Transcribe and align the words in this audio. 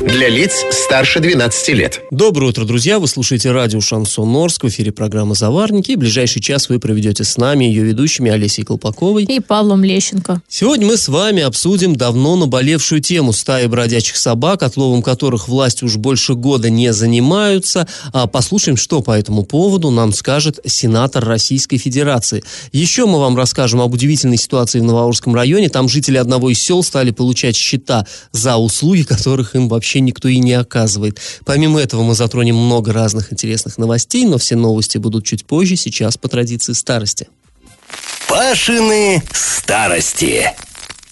Для 0.00 0.28
лиц 0.28 0.64
старше 0.70 1.18
12 1.18 1.68
лет. 1.70 2.02
Доброе 2.12 2.50
утро, 2.50 2.64
друзья! 2.64 3.00
Вы 3.00 3.08
слушаете 3.08 3.50
радио 3.50 3.80
«Шансон 3.80 4.34
Орск». 4.36 4.62
В 4.62 4.68
эфире 4.68 4.92
программа 4.92 5.34
«Заварники». 5.34 5.90
И 5.90 5.96
ближайший 5.96 6.40
час 6.40 6.68
вы 6.68 6.78
проведете 6.78 7.24
с 7.24 7.36
нами, 7.36 7.64
ее 7.64 7.82
ведущими 7.82 8.30
Олесей 8.30 8.62
Колпаковой 8.62 9.24
и 9.24 9.40
Павлом 9.40 9.82
Лещенко. 9.82 10.40
Сегодня 10.48 10.86
мы 10.86 10.96
с 10.96 11.08
вами 11.08 11.42
обсудим 11.42 11.96
давно 11.96 12.36
наболевшую 12.36 13.00
тему 13.00 13.32
стаи 13.32 13.66
бродячих 13.66 14.16
собак, 14.16 14.62
отловом 14.62 15.02
которых 15.02 15.48
власти 15.48 15.82
уж 15.82 15.96
больше 15.96 16.34
года 16.34 16.70
не 16.70 16.92
занимаются. 16.92 17.88
А 18.12 18.28
послушаем, 18.28 18.76
что 18.76 19.02
по 19.02 19.18
этому 19.18 19.42
поводу 19.44 19.90
нам 19.90 20.12
скажет 20.12 20.60
сенатор 20.64 21.24
Российской 21.24 21.76
Федерации. 21.76 22.44
Еще 22.70 23.04
мы 23.06 23.18
вам 23.18 23.36
расскажем 23.36 23.80
об 23.80 23.92
удивительной 23.94 24.36
ситуации 24.36 24.78
в 24.78 24.84
Новоорском 24.84 25.34
районе. 25.34 25.68
Там 25.68 25.88
жители 25.88 26.18
одного 26.18 26.50
из 26.50 26.62
сел 26.62 26.84
стали 26.84 27.10
получать 27.10 27.56
счета 27.56 28.06
за 28.30 28.58
услуги, 28.58 29.02
которых 29.02 29.56
им 29.56 29.68
вообще 29.68 29.87
вообще 29.88 30.00
никто 30.00 30.28
и 30.28 30.38
не 30.38 30.52
оказывает. 30.52 31.18
Помимо 31.46 31.80
этого 31.80 32.02
мы 32.02 32.14
затронем 32.14 32.56
много 32.56 32.92
разных 32.92 33.32
интересных 33.32 33.78
новостей, 33.78 34.26
но 34.26 34.36
все 34.36 34.54
новости 34.54 34.98
будут 34.98 35.24
чуть 35.24 35.46
позже, 35.46 35.76
сейчас 35.76 36.18
по 36.18 36.28
традиции 36.28 36.74
старости. 36.74 37.28
Пашины 38.28 39.22
старости. 39.32 40.52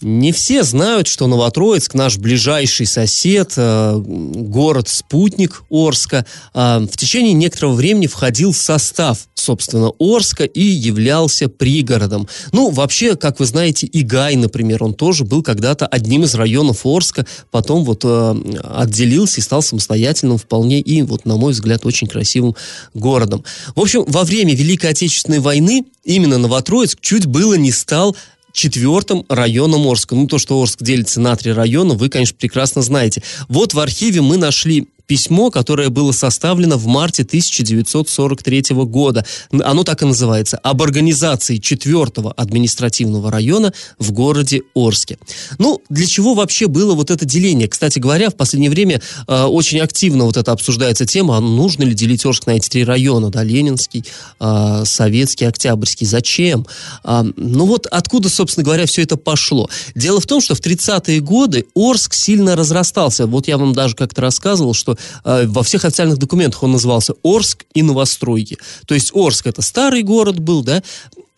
Не 0.02 0.32
все 0.32 0.62
знают, 0.62 1.06
что 1.06 1.26
Новотроицк, 1.26 1.94
наш 1.94 2.18
ближайший 2.18 2.84
сосед, 2.84 3.54
э, 3.56 3.96
город-спутник 3.96 5.62
Орска, 5.70 6.26
э, 6.52 6.78
в 6.80 6.96
течение 6.96 7.32
некоторого 7.32 7.72
времени 7.72 8.06
входил 8.06 8.52
в 8.52 8.58
состав, 8.58 9.26
собственно, 9.34 9.92
Орска 9.98 10.44
и 10.44 10.62
являлся 10.62 11.48
пригородом. 11.48 12.28
Ну, 12.52 12.70
вообще, 12.70 13.16
как 13.16 13.40
вы 13.40 13.46
знаете, 13.46 13.86
и 13.86 14.02
Гай, 14.02 14.36
например, 14.36 14.84
он 14.84 14.92
тоже 14.92 15.24
был 15.24 15.42
когда-то 15.42 15.86
одним 15.86 16.24
из 16.24 16.34
районов 16.34 16.84
Орска, 16.84 17.26
потом 17.50 17.84
вот 17.84 18.02
э, 18.04 18.34
отделился 18.64 19.40
и 19.40 19.42
стал 19.42 19.62
самостоятельным 19.62 20.36
вполне 20.36 20.80
и, 20.80 21.00
вот, 21.02 21.24
на 21.24 21.36
мой 21.36 21.52
взгляд, 21.52 21.86
очень 21.86 22.06
красивым 22.06 22.54
городом. 22.92 23.44
В 23.74 23.80
общем, 23.80 24.04
во 24.06 24.24
время 24.24 24.54
Великой 24.54 24.90
Отечественной 24.90 25.38
войны 25.38 25.86
именно 26.04 26.36
Новотроицк 26.36 26.98
чуть 27.00 27.24
было 27.24 27.54
не 27.54 27.72
стал 27.72 28.14
четвертым 28.56 29.24
районом 29.28 29.86
Орска. 29.86 30.16
Ну, 30.16 30.26
то, 30.26 30.38
что 30.38 30.60
Орск 30.60 30.82
делится 30.82 31.20
на 31.20 31.36
три 31.36 31.52
района, 31.52 31.94
вы, 31.94 32.08
конечно, 32.08 32.36
прекрасно 32.38 32.82
знаете. 32.82 33.22
Вот 33.48 33.74
в 33.74 33.78
архиве 33.78 34.22
мы 34.22 34.38
нашли 34.38 34.88
письмо, 35.06 35.50
которое 35.50 35.88
было 35.88 36.12
составлено 36.12 36.76
в 36.76 36.86
марте 36.86 37.22
1943 37.22 38.64
года. 38.70 39.24
Оно 39.50 39.84
так 39.84 40.02
и 40.02 40.06
называется. 40.06 40.58
Об 40.58 40.82
организации 40.82 41.56
четвертого 41.56 42.32
административного 42.32 43.30
района 43.30 43.72
в 43.98 44.12
городе 44.12 44.62
Орске. 44.74 45.18
Ну, 45.58 45.80
для 45.88 46.06
чего 46.06 46.34
вообще 46.34 46.66
было 46.66 46.94
вот 46.94 47.10
это 47.10 47.24
деление? 47.24 47.68
Кстати 47.68 47.98
говоря, 47.98 48.30
в 48.30 48.34
последнее 48.34 48.70
время 48.70 49.00
э, 49.26 49.44
очень 49.44 49.80
активно 49.80 50.24
вот 50.24 50.36
это 50.36 50.52
обсуждается 50.52 51.06
тема, 51.06 51.36
а 51.36 51.40
нужно 51.40 51.84
ли 51.84 51.94
делить 51.94 52.24
Орск 52.26 52.46
на 52.46 52.52
эти 52.52 52.68
три 52.68 52.84
района, 52.84 53.30
да, 53.30 53.42
Ленинский, 53.42 54.04
э, 54.40 54.82
Советский, 54.84 55.44
Октябрьский. 55.44 56.06
Зачем? 56.06 56.66
Э, 57.04 57.24
ну 57.36 57.66
вот 57.66 57.86
откуда, 57.86 58.28
собственно 58.28 58.64
говоря, 58.64 58.86
все 58.86 59.02
это 59.02 59.16
пошло? 59.16 59.68
Дело 59.94 60.20
в 60.20 60.26
том, 60.26 60.40
что 60.40 60.54
в 60.54 60.60
30-е 60.60 61.20
годы 61.20 61.66
Орск 61.74 62.14
сильно 62.14 62.56
разрастался. 62.56 63.26
Вот 63.26 63.46
я 63.48 63.58
вам 63.58 63.72
даже 63.72 63.94
как-то 63.94 64.20
рассказывал, 64.22 64.74
что 64.74 64.95
э, 65.24 65.46
во 65.46 65.62
всех 65.62 65.84
официальных 65.84 66.18
документах 66.18 66.62
он 66.62 66.72
назывался 66.72 67.14
Орск 67.22 67.64
и 67.74 67.82
новостройки. 67.82 68.58
То 68.86 68.94
есть 68.94 69.12
Орск 69.14 69.46
это 69.46 69.62
старый 69.62 70.02
город 70.02 70.38
был, 70.38 70.62
да, 70.62 70.82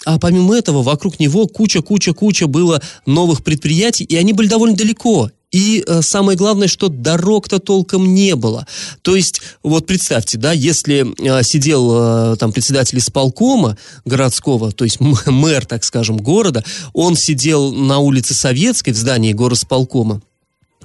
а 0.04 0.18
помимо 0.18 0.56
этого 0.56 0.82
вокруг 0.82 1.18
него 1.20 1.46
куча-куча-куча 1.46 2.46
было 2.46 2.80
новых 3.06 3.42
предприятий, 3.42 4.04
и 4.04 4.16
они 4.16 4.32
были 4.32 4.48
довольно 4.48 4.76
далеко. 4.76 5.30
И 5.50 5.82
э, 5.86 6.02
самое 6.02 6.36
главное, 6.36 6.68
что 6.68 6.88
дорог-то 6.88 7.58
толком 7.58 8.14
не 8.14 8.36
было. 8.36 8.66
То 9.00 9.16
есть, 9.16 9.40
вот 9.62 9.86
представьте, 9.86 10.36
да, 10.36 10.52
если 10.52 11.06
э, 11.22 11.42
сидел 11.42 12.32
э, 12.32 12.36
там 12.36 12.52
председатель 12.52 12.98
исполкома 12.98 13.78
городского, 14.04 14.72
то 14.72 14.84
есть 14.84 14.98
мэр, 15.00 15.64
так 15.64 15.84
скажем, 15.84 16.18
города, 16.18 16.64
он 16.92 17.16
сидел 17.16 17.72
на 17.72 17.98
улице 17.98 18.34
Советской 18.34 18.90
в 18.92 18.96
здании 18.96 19.32
горосполкома, 19.32 20.20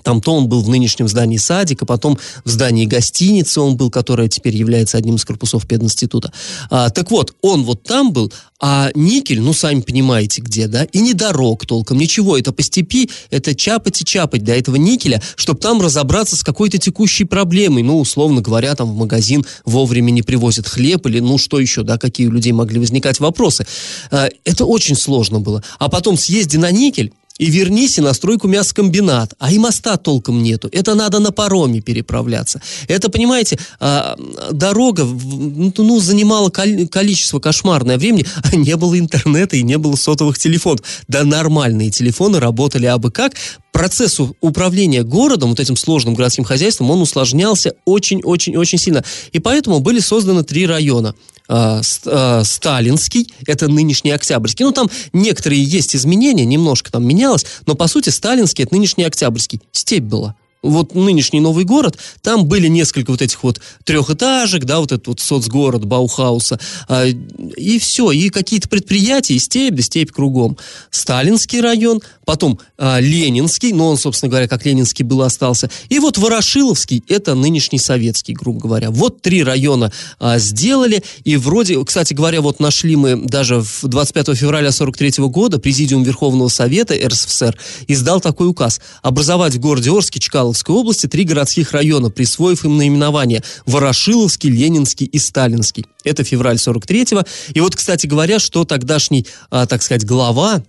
там 0.02 0.22
то 0.22 0.34
он 0.34 0.48
был 0.48 0.62
в 0.62 0.70
нынешнем 0.70 1.08
здании 1.08 1.38
садика, 1.38 1.86
потом 1.86 2.18
в 2.44 2.50
здании 2.50 2.86
гостиницы 2.86 3.62
он 3.62 3.78
был, 3.78 3.90
которая 3.90 4.28
теперь 4.28 4.56
является 4.56 4.98
одним 4.98 5.16
из 5.16 5.26
корпусов 5.26 5.68
пединститута. 5.68 6.31
А, 6.70 6.90
так 6.90 7.12
вот, 7.12 7.36
он 7.42 7.64
вот 7.64 7.84
там 7.84 8.12
был, 8.12 8.31
а 8.59 8.92
никель, 8.96 9.42
ну, 9.42 9.54
сами 9.54 9.81
понимаете 9.81 10.42
где, 10.42 10.68
да, 10.68 10.84
и 10.86 11.00
не 11.00 11.14
дорог 11.14 11.66
толком, 11.66 11.98
ничего, 11.98 12.38
это 12.38 12.52
по 12.52 12.64
степи, 12.64 13.09
это 13.30 13.56
чапать 13.56 14.02
и 14.02 14.06
чапать 14.06 14.44
до 14.44 14.54
этого 14.54 14.76
никеля, 14.76 15.22
чтобы 15.36 15.59
там 15.59 15.81
разобраться 15.81 16.36
с 16.36 16.44
какой-то 16.44 16.78
текущей 16.78 17.25
проблемой, 17.25 17.84
ну, 17.84 18.00
условно 18.00 18.42
говоря, 18.42 18.75
там 18.75 18.92
в 18.92 18.96
магазин 18.96 19.46
вовремя 19.66 20.12
не 20.12 20.22
привозят 20.22 20.68
хлеб 20.68 21.06
или, 21.08 21.20
ну, 21.20 21.38
что 21.38 21.60
еще, 21.60 21.84
да, 21.84 21.98
какие 21.98 22.28
у 22.28 22.31
людей 22.31 22.52
могли 22.52 22.80
возникать 22.80 23.20
вопросы. 23.20 23.66
А, 24.12 24.30
это 24.44 24.66
очень 24.66 24.96
сложно 24.96 25.40
было. 25.40 25.64
А 25.80 25.90
потом 25.90 26.18
съезди 26.18 26.58
на 26.58 26.72
никель, 26.72 27.14
и 27.39 27.49
вернись 27.49 27.97
и 27.97 28.01
на 28.01 28.13
стройку 28.13 28.47
мясокомбинат. 28.47 29.33
А 29.39 29.51
и 29.51 29.57
моста 29.57 29.97
толком 29.97 30.44
нету. 30.44 30.69
Это 30.71 30.94
надо 30.94 31.19
на 31.19 31.31
пароме 31.31 31.81
переправляться. 31.81 32.61
Это, 32.88 33.09
понимаете, 33.09 33.57
а, 33.79 34.16
дорога 34.51 35.03
ну, 35.03 35.73
ну 35.75 35.99
занимала 35.99 36.49
количество 36.49 37.39
кошмарное 37.39 37.97
времени, 37.97 38.25
а 38.44 38.55
не 38.55 38.75
было 38.75 38.97
интернета 38.99 39.55
и 39.55 39.63
не 39.63 39.77
было 39.77 39.95
сотовых 39.95 40.38
телефонов. 40.38 40.81
Да 41.07 41.23
нормальные 41.23 41.89
телефоны 41.89 42.39
работали 42.39 42.85
абы 42.85 43.11
как. 43.11 43.33
Процесс 43.73 44.19
управления 44.39 45.03
городом, 45.03 45.50
вот 45.50 45.59
этим 45.59 45.75
сложным 45.75 46.13
городским 46.13 46.44
хозяйством, 46.44 46.91
он 46.91 47.01
усложнялся 47.01 47.73
очень-очень-очень 47.85 48.78
сильно. 48.78 49.03
И 49.31 49.39
поэтому 49.39 49.79
были 49.79 50.00
созданы 50.00 50.44
три 50.44 50.67
района. 50.67 51.16
Э, 51.50 51.81
э, 52.06 52.44
сталинский, 52.45 53.33
это 53.47 53.67
нынешний 53.67 54.12
Октябрьский. 54.12 54.63
Ну, 54.63 54.72
там 54.72 54.91
некоторые 55.12 55.63
есть 55.63 55.95
изменения, 55.95 56.45
немножко 56.45 56.91
там 56.91 57.03
менялось, 57.03 57.45
но, 57.66 57.73
по 57.73 57.88
сути, 57.88 58.09
сталинский– 58.09 58.63
это 58.66 58.75
нынешний 58.75 59.06
Октябрьский. 59.06 59.59
Степь 59.72 60.03
была 60.03 60.35
вот 60.63 60.95
нынешний 60.95 61.41
новый 61.41 61.66
город, 61.66 62.00
там 62.22 62.45
были 62.45 62.67
несколько 62.67 63.12
вот 63.12 63.22
этих 63.22 63.44
вот 63.44 63.59
трехэтажек, 63.83 64.63
да, 64.63 64.79
вот 64.79 64.91
этот 64.91 65.07
вот 65.07 65.19
соцгород 65.19 65.85
Баухауса, 65.85 66.59
а, 66.88 67.06
и 67.06 67.79
все, 67.79 68.12
и 68.12 68.29
какие-то 68.29 68.69
предприятия, 68.69 69.35
и 69.35 69.39
степь, 69.39 69.75
да 69.75 69.83
степь 69.83 70.12
кругом. 70.12 70.57
Сталинский 70.89 71.59
район, 71.59 72.01
потом 72.25 72.59
а, 72.78 73.00
Ленинский, 73.00 73.73
но 73.73 73.89
он, 73.89 73.97
собственно 73.97 74.29
говоря, 74.29 74.47
как 74.47 74.66
Ленинский 74.66 75.03
был, 75.03 75.22
остался, 75.22 75.69
и 75.89 76.00
вот 76.00 76.17
Ворошиловский, 76.17 77.03
это 77.09 77.35
нынешний 77.35 77.79
советский, 77.79 78.34
грубо 78.34 78.61
говоря. 78.61 78.91
Вот 78.91 79.22
три 79.22 79.44
района 79.44 79.91
а, 80.19 80.39
сделали, 80.39 81.03
и 81.23 81.35
вроде, 81.35 81.83
кстати 81.83 82.13
говоря, 82.13 82.41
вот 82.41 82.59
нашли 82.59 82.95
мы 82.95 83.16
даже 83.16 83.62
в 83.62 83.83
25 83.83 84.38
февраля 84.38 84.72
43 84.72 85.25
года 85.28 85.59
Президиум 85.59 86.03
Верховного 86.03 86.47
Совета 86.47 86.95
РСФСР 86.95 87.57
издал 87.88 88.22
такой 88.22 88.47
указ 88.47 88.79
образовать 89.01 89.56
в 89.56 89.59
городе 89.59 89.91
Орске, 89.91 90.19
Чкалов, 90.19 90.53
Михайловской 90.53 90.75
области 90.75 91.07
три 91.07 91.23
городских 91.23 91.72
района, 91.72 92.09
присвоив 92.09 92.63
им 92.66 92.78
наименования 92.78 93.44
Ворошиловский, 93.66 94.50
Ленинский 94.50 95.07
и 95.07 95.17
Сталинский. 95.17 95.85
Это 96.03 96.23
февраль 96.23 96.57
43-го. 96.57 97.23
И 97.53 97.59
вот, 97.59 97.75
кстати 97.75 98.06
говоря, 98.07 98.39
что 98.39 98.63
тогдашний, 98.66 99.25
а, 99.50 99.66
так 99.66 99.81
сказать, 99.81 100.06
глава 100.06 100.63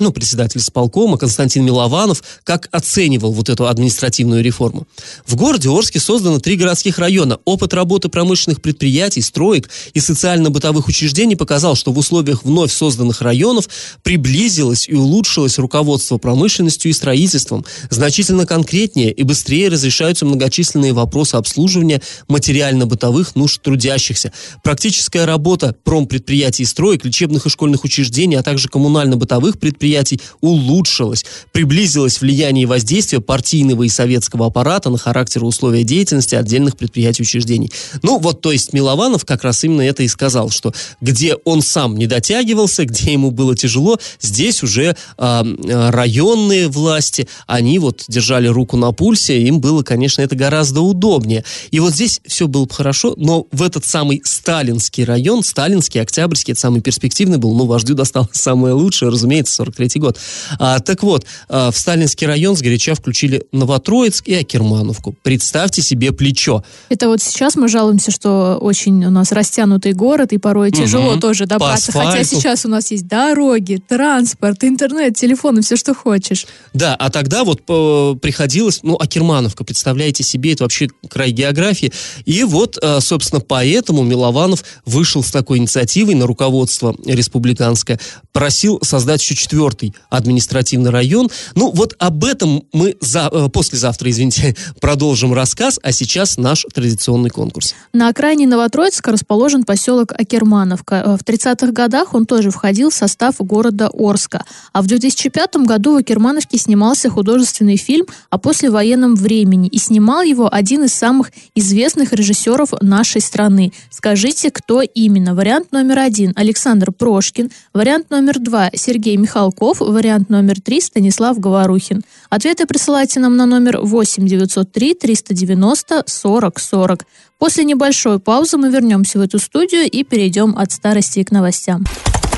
ну, 0.00 0.10
председатель 0.10 0.58
исполкома 0.58 1.16
Константин 1.18 1.64
Милованов, 1.64 2.24
как 2.42 2.68
оценивал 2.72 3.32
вот 3.32 3.48
эту 3.48 3.68
административную 3.68 4.42
реформу. 4.42 4.88
В 5.24 5.36
городе 5.36 5.68
Орске 5.68 6.00
создано 6.00 6.40
три 6.40 6.56
городских 6.56 6.98
района. 6.98 7.38
Опыт 7.44 7.74
работы 7.74 8.08
промышленных 8.08 8.60
предприятий, 8.60 9.20
строек 9.20 9.70
и 9.92 10.00
социально-бытовых 10.00 10.88
учреждений 10.88 11.36
показал, 11.36 11.76
что 11.76 11.92
в 11.92 11.98
условиях 11.98 12.42
вновь 12.42 12.72
созданных 12.72 13.22
районов 13.22 13.68
приблизилось 14.02 14.88
и 14.88 14.94
улучшилось 14.94 15.58
руководство 15.58 16.18
промышленностью 16.18 16.90
и 16.90 16.94
строительством. 16.94 17.64
Значительно 17.88 18.46
конкретнее 18.46 19.12
и 19.12 19.22
быстрее 19.22 19.68
разрешаются 19.68 20.26
многочисленные 20.26 20.92
вопросы 20.92 21.36
обслуживания 21.36 22.02
материально-бытовых 22.26 23.36
нужд 23.36 23.62
трудящихся. 23.62 24.32
Практическая 24.64 25.24
работа 25.24 25.76
промпредприятий 25.84 26.64
и 26.64 26.66
строек, 26.66 27.04
лечебных 27.04 27.46
и 27.46 27.48
школьных 27.48 27.84
учреждений, 27.84 28.34
а 28.34 28.42
также 28.42 28.68
коммунально-бытовых 28.68 29.60
предприятий 29.60 29.83
предприятий 29.84 30.20
улучшилось, 30.40 31.26
приблизилось 31.52 32.22
влияние 32.22 32.62
и 32.62 32.66
воздействие 32.66 33.20
партийного 33.20 33.82
и 33.82 33.90
советского 33.90 34.46
аппарата 34.46 34.88
на 34.88 34.96
характер 34.96 35.42
и 35.42 35.44
условия 35.44 35.84
деятельности 35.84 36.34
отдельных 36.34 36.78
предприятий 36.78 37.22
и 37.22 37.26
учреждений. 37.26 37.70
Ну, 38.02 38.18
вот, 38.18 38.40
то 38.40 38.50
есть 38.50 38.72
Милованов 38.72 39.26
как 39.26 39.44
раз 39.44 39.62
именно 39.62 39.82
это 39.82 40.02
и 40.02 40.08
сказал, 40.08 40.48
что 40.48 40.72
где 41.02 41.34
он 41.44 41.60
сам 41.60 41.98
не 41.98 42.06
дотягивался, 42.06 42.86
где 42.86 43.12
ему 43.12 43.30
было 43.30 43.54
тяжело, 43.54 43.98
здесь 44.22 44.62
уже 44.62 44.96
э, 45.18 45.42
районные 45.90 46.68
власти, 46.68 47.28
они 47.46 47.78
вот 47.78 48.04
держали 48.08 48.46
руку 48.46 48.78
на 48.78 48.92
пульсе, 48.92 49.42
им 49.42 49.60
было, 49.60 49.82
конечно, 49.82 50.22
это 50.22 50.34
гораздо 50.34 50.80
удобнее. 50.80 51.44
И 51.72 51.80
вот 51.80 51.92
здесь 51.92 52.22
все 52.26 52.48
было 52.48 52.64
бы 52.64 52.72
хорошо, 52.72 53.12
но 53.18 53.46
в 53.52 53.62
этот 53.62 53.84
самый 53.84 54.22
сталинский 54.24 55.04
район, 55.04 55.42
сталинский, 55.42 56.00
октябрьский, 56.00 56.52
это 56.52 56.60
самый 56.60 56.80
перспективный 56.80 57.36
был, 57.36 57.54
ну, 57.54 57.66
вождю 57.66 57.94
досталось 57.94 58.30
самое 58.32 58.72
лучшее, 58.72 59.10
разумеется, 59.10 59.52
43-й 59.74 60.00
год. 60.00 60.18
А, 60.58 60.80
так 60.80 61.02
вот, 61.02 61.26
а, 61.48 61.70
в 61.70 61.78
сталинский 61.78 62.26
район 62.26 62.56
сгоряча 62.56 62.94
включили 62.94 63.44
Новотроицк 63.52 64.28
и 64.28 64.34
Акермановку. 64.34 65.14
Представьте 65.22 65.82
себе 65.82 66.12
плечо. 66.12 66.64
Это 66.88 67.08
вот 67.08 67.22
сейчас 67.22 67.56
мы 67.56 67.68
жалуемся, 67.68 68.10
что 68.10 68.58
очень 68.60 69.04
у 69.04 69.10
нас 69.10 69.32
растянутый 69.32 69.92
город, 69.92 70.32
и 70.32 70.38
порой 70.38 70.70
тяжело 70.70 71.12
угу. 71.12 71.20
тоже 71.20 71.46
добраться. 71.46 71.92
Хотя 71.92 72.24
сейчас 72.24 72.64
у 72.64 72.68
нас 72.68 72.90
есть 72.90 73.06
дороги, 73.06 73.82
транспорт, 73.86 74.64
интернет, 74.64 75.16
телефон 75.16 75.58
и 75.58 75.62
все, 75.62 75.76
что 75.76 75.94
хочешь. 75.94 76.46
Да, 76.72 76.94
а 76.94 77.10
тогда 77.10 77.44
вот 77.44 77.62
по, 77.62 78.16
приходилось, 78.20 78.80
ну, 78.82 78.96
Акермановка, 78.98 79.64
представляете 79.64 80.22
себе, 80.22 80.52
это 80.52 80.64
вообще 80.64 80.88
край 81.08 81.30
географии. 81.30 81.92
И 82.24 82.44
вот, 82.44 82.78
а, 82.82 83.00
собственно, 83.00 83.40
поэтому 83.40 84.02
Милованов 84.02 84.64
вышел 84.84 85.22
с 85.22 85.30
такой 85.30 85.58
инициативой 85.58 86.14
на 86.14 86.26
руководство 86.26 86.94
республиканское, 87.04 88.00
просил 88.32 88.78
создать 88.82 89.22
еще 89.22 89.34
четвертый 89.34 89.63
административный 90.10 90.90
район. 90.90 91.30
Ну, 91.54 91.70
вот 91.72 91.94
об 91.98 92.24
этом 92.24 92.64
мы 92.72 92.96
за, 93.00 93.28
э, 93.30 93.48
послезавтра, 93.48 94.10
извините, 94.10 94.56
продолжим 94.80 95.32
рассказ, 95.32 95.78
а 95.82 95.92
сейчас 95.92 96.36
наш 96.36 96.66
традиционный 96.72 97.30
конкурс. 97.30 97.74
На 97.92 98.08
окраине 98.08 98.46
Новотроицка 98.46 99.12
расположен 99.12 99.64
поселок 99.64 100.12
Акермановка. 100.12 101.02
Э, 101.04 101.16
в 101.16 101.24
30-х 101.24 101.72
годах 101.72 102.14
он 102.14 102.26
тоже 102.26 102.50
входил 102.50 102.90
в 102.90 102.94
состав 102.94 103.36
города 103.38 103.90
Орска. 103.92 104.44
А 104.72 104.82
в 104.82 104.86
2005 104.86 105.56
году 105.66 105.94
в 105.94 105.96
Акермановке 105.96 106.58
снимался 106.58 107.10
художественный 107.10 107.76
фильм 107.76 108.06
о 108.30 108.38
послевоенном 108.38 109.14
времени. 109.14 109.68
И 109.68 109.78
снимал 109.78 110.22
его 110.22 110.48
один 110.52 110.84
из 110.84 110.94
самых 110.94 111.32
известных 111.54 112.12
режиссеров 112.12 112.70
нашей 112.80 113.20
страны. 113.20 113.72
Скажите, 113.90 114.50
кто 114.50 114.82
именно? 114.82 115.34
Вариант 115.34 115.72
номер 115.72 116.00
один– 116.00 116.32
Александр 116.36 116.92
Прошкин. 116.92 117.50
Вариант 117.72 118.10
номер 118.10 118.38
два– 118.38 118.70
Сергей 118.74 119.16
Михалков. 119.54 119.80
Вариант 119.80 120.30
номер 120.30 120.60
три– 120.60 120.80
Станислав 120.80 121.38
Говорухин. 121.38 122.02
Ответы 122.30 122.66
присылайте 122.66 123.20
нам 123.20 123.36
на 123.36 123.46
номер 123.46 123.78
8 123.80 124.26
903 124.26 124.94
390 124.94 126.04
40 126.06 126.58
40. 126.58 127.06
После 127.38 127.64
небольшой 127.64 128.18
паузы 128.18 128.56
мы 128.56 128.70
вернемся 128.70 129.18
в 129.18 129.22
эту 129.22 129.38
студию 129.38 129.88
и 129.90 130.04
перейдем 130.04 130.56
от 130.56 130.72
старости 130.72 131.22
к 131.22 131.30
новостям. 131.30 131.84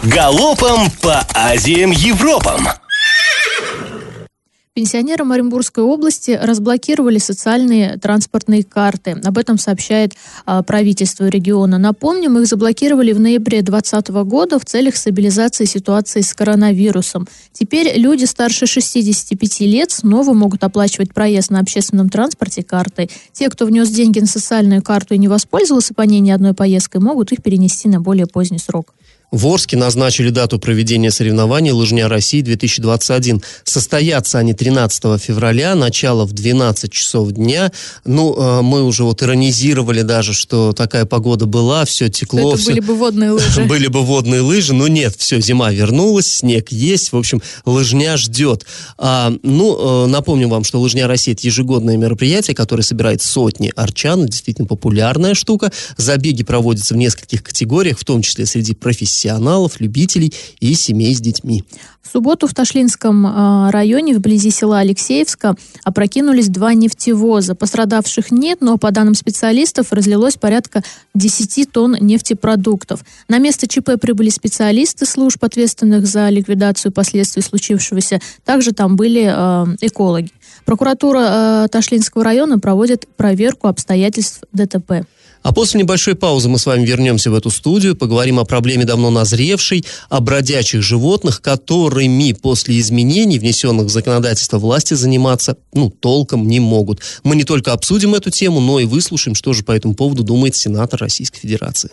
Галопом 0.04 0.90
по 1.02 1.26
Азиям 1.34 1.90
Европам! 1.90 2.68
Пенсионерам 4.76 5.32
Оренбургской 5.32 5.82
области 5.82 6.38
разблокировали 6.38 7.17
социальные 7.17 7.96
транспортные 7.96 8.62
карты. 8.62 9.12
Об 9.25 9.38
этом 9.38 9.56
сообщает 9.56 10.12
а, 10.44 10.62
правительство 10.62 11.25
региона. 11.28 11.78
Напомним, 11.78 12.37
их 12.37 12.46
заблокировали 12.46 13.14
в 13.14 13.19
ноябре 13.19 13.62
2020 13.62 14.08
года 14.28 14.58
в 14.58 14.67
целях 14.67 14.96
стабилизации 14.96 15.64
ситуации 15.64 16.20
с 16.20 16.34
коронавирусом. 16.34 17.26
Теперь 17.55 17.99
люди 17.99 18.26
старше 18.26 18.67
65 18.67 19.61
лет 19.61 19.93
снова 19.93 20.34
могут 20.34 20.62
оплачивать 20.62 21.14
проезд 21.14 21.50
на 21.50 21.61
общественном 21.61 22.11
транспорте 22.11 22.62
картой. 22.62 23.08
Те, 23.32 23.49
кто 23.49 23.64
внес 23.64 23.88
деньги 23.88 24.20
на 24.20 24.26
социальную 24.26 24.82
карту 24.82 25.14
и 25.14 25.19
не 25.19 25.29
воспользовался 25.29 25.94
по 25.94 26.02
ней 26.02 26.20
ни 26.20 26.31
одной 26.31 26.52
поездкой, 26.52 27.00
могут 27.00 27.32
их 27.32 27.43
перенести 27.43 27.88
на 27.88 28.02
более 28.02 28.26
поздний 28.26 28.58
срок. 28.58 28.93
В 29.32 29.49
Орске 29.49 29.76
назначили 29.76 30.31
дату 30.31 30.61
проведения 30.61 31.11
соревнований 31.11 31.73
«Лыжня 31.73 32.08
России-2021». 32.08 33.43
Состоятся 33.64 34.38
они 34.38 34.55
13 34.55 35.20
февраля, 35.20 35.75
начало 35.75 36.26
в 36.26 36.32
12 36.32 36.93
часов 36.93 37.32
дня. 37.32 37.73
Ну, 38.05 38.37
э, 38.37 38.62
мы 38.62 38.84
уже 38.84 39.02
вот 39.02 39.25
иронизировали 39.25 40.02
даже, 40.02 40.32
что 40.32 40.73
такая 40.73 41.06
погода 41.06 41.46
была, 41.46 41.84
все 41.87 42.08
текло. 42.08 42.52
Это 42.52 42.61
все... 42.62 42.70
были 42.70 42.81
бы 42.81 42.94
водные 42.94 43.31
лыжи. 43.32 43.64
Были 43.67 43.88
бы 43.88 44.02
водные 44.02 44.43
лыжи, 44.43 44.73
но 44.73 44.87
нет, 44.87 45.17
все, 45.19 45.40
зима 45.40 45.72
вернулась, 45.72 46.29
снег 46.29 46.70
есть, 46.70 47.11
в 47.11 47.17
общем, 47.17 47.43
лыжня 47.64 48.17
ждет. 48.17 48.64
А, 48.96 49.32
ну, 49.43 50.05
э, 50.05 50.06
напомню 50.06 50.49
вам, 50.49 50.62
что 50.62 50.81
«Лыжня 50.81 51.08
России»— 51.08 51.32
это 51.34 51.44
ежегодное 51.44 51.96
мероприятие, 51.96 52.55
которое 52.55 52.82
собирает 52.84 53.22
сотни 53.22 53.72
арчан, 53.75 54.25
действительно 54.26 54.69
популярная 54.69 55.34
штука. 55.34 55.72
Забеги 55.96 56.44
проводятся 56.44 56.94
в 56.94 56.96
нескольких 56.96 57.43
категориях, 57.43 57.99
в 57.99 58.05
том 58.05 58.22
числе 58.22 58.46
среди 58.46 58.75
профессионалов 58.75 59.15
профессионалов, 59.16 59.80
любителей 59.80 60.32
и 60.60 60.74
семей 60.74 61.14
с 61.14 61.20
детьми. 61.20 61.64
В 62.02 62.08
субботу 62.08 62.46
в 62.46 62.54
Ташлинском 62.54 63.26
э, 63.26 63.70
районе, 63.70 64.14
вблизи 64.14 64.50
села 64.50 64.78
Алексеевска, 64.78 65.56
опрокинулись 65.84 66.48
два 66.48 66.74
нефтевоза. 66.74 67.54
Пострадавших 67.54 68.30
нет, 68.30 68.60
но, 68.60 68.76
по 68.76 68.90
данным 68.90 69.14
специалистов, 69.14 69.92
разлилось 69.92 70.36
порядка 70.36 70.84
10 71.14 71.72
тонн 71.72 71.96
нефтепродуктов. 72.00 73.00
На 73.28 73.38
место 73.38 73.66
ЧП 73.66 73.98
прибыли 74.00 74.28
специалисты 74.28 75.06
служб, 75.06 75.42
ответственных 75.42 76.06
за 76.06 76.28
ликвидацию 76.28 76.92
последствий 76.92 77.42
случившегося. 77.42 78.20
Также 78.44 78.72
там 78.72 78.96
были 78.96 79.24
э, 79.26 79.76
экологи. 79.80 80.30
Прокуратура 80.64 81.64
э, 81.64 81.69
Ташлинского 81.70 82.22
района 82.22 82.58
проводит 82.58 83.06
проверку 83.16 83.66
обстоятельств 83.66 84.42
ДТП. 84.52 85.06
А 85.46 85.52
после 85.52 85.78
небольшой 85.78 86.16
паузы 86.16 86.48
мы 86.48 86.58
с 86.58 86.66
вами 86.66 86.84
вернемся 86.84 87.31
в 87.31 87.34
эту 87.34 87.50
студию, 87.50 87.94
поговорим 87.94 88.40
о 88.40 88.44
проблеме 88.44 88.84
давно 88.84 89.10
назревшей, 89.10 89.84
о 90.08 90.19
бродячих 90.19 90.82
животных, 90.82 91.40
которыми 91.40 92.32
после 92.32 92.81
изменений, 92.81 93.38
внесенных 93.38 93.87
в 93.87 93.90
законодательство 93.90 94.58
власти, 94.58 94.94
заниматься, 94.94 95.56
ну, 95.72 95.88
толком 95.88 96.48
не 96.48 96.58
могут. 96.58 97.00
Мы 97.22 97.37
не 97.37 97.44
только 97.44 97.72
обсудим 97.72 98.16
эту 98.16 98.31
тему, 98.31 98.58
но 98.58 98.81
и 98.81 98.87
выслушаем, 98.87 99.37
что 99.37 99.52
же 99.52 99.62
по 99.62 99.70
этому 99.70 99.94
поводу 99.94 100.25
думает 100.25 100.56
сенатор 100.56 100.98
Российской 100.98 101.38
Федерации. 101.38 101.90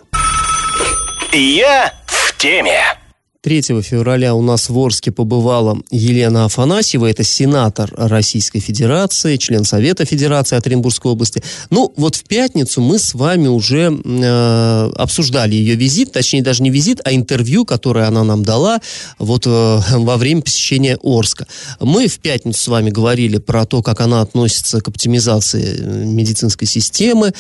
Я 1.31 1.93
в 2.07 2.35
теме. 2.39 3.02
3 3.43 3.61
февраля 3.81 4.35
у 4.35 4.41
нас 4.41 4.69
в 4.69 4.79
Орске 4.79 5.11
побывала 5.11 5.77
Елена 5.91 6.45
Афанасьева, 6.45 7.07
это 7.07 7.23
сенатор 7.23 7.93
Российской 7.97 8.61
Федерации, 8.61 9.35
член 9.35 9.65
Совета 9.65 10.05
Федерации 10.05 10.55
от 10.55 10.65
Оренбургской 10.65 11.11
области. 11.11 11.43
Ну, 11.69 11.91
вот 11.97 12.15
в 12.15 12.23
пятницу 12.23 12.79
мы 12.79 12.97
с 12.97 13.13
вами 13.13 13.47
уже 13.47 13.91
э, 13.91 14.91
обсуждали 14.95 15.55
ее 15.55 15.75
визит, 15.75 16.13
точнее 16.13 16.41
даже 16.41 16.63
не 16.63 16.69
визит, 16.69 17.01
а 17.03 17.13
интервью, 17.13 17.65
которое 17.65 18.07
она 18.07 18.23
нам 18.23 18.43
дала 18.43 18.79
вот 19.19 19.45
э, 19.45 19.49
во 19.91 20.15
время 20.15 20.41
посещения 20.41 20.97
Орска. 21.03 21.45
Мы 21.81 22.07
в 22.07 22.19
пятницу 22.19 22.61
с 22.61 22.67
вами 22.69 22.91
говорили 22.91 23.39
про 23.39 23.65
то, 23.65 23.83
как 23.83 23.99
она 23.99 24.21
относится 24.21 24.79
к 24.79 24.87
оптимизации 24.87 25.79
э, 25.79 26.05
медицинской 26.05 26.65
системы, 26.65 27.33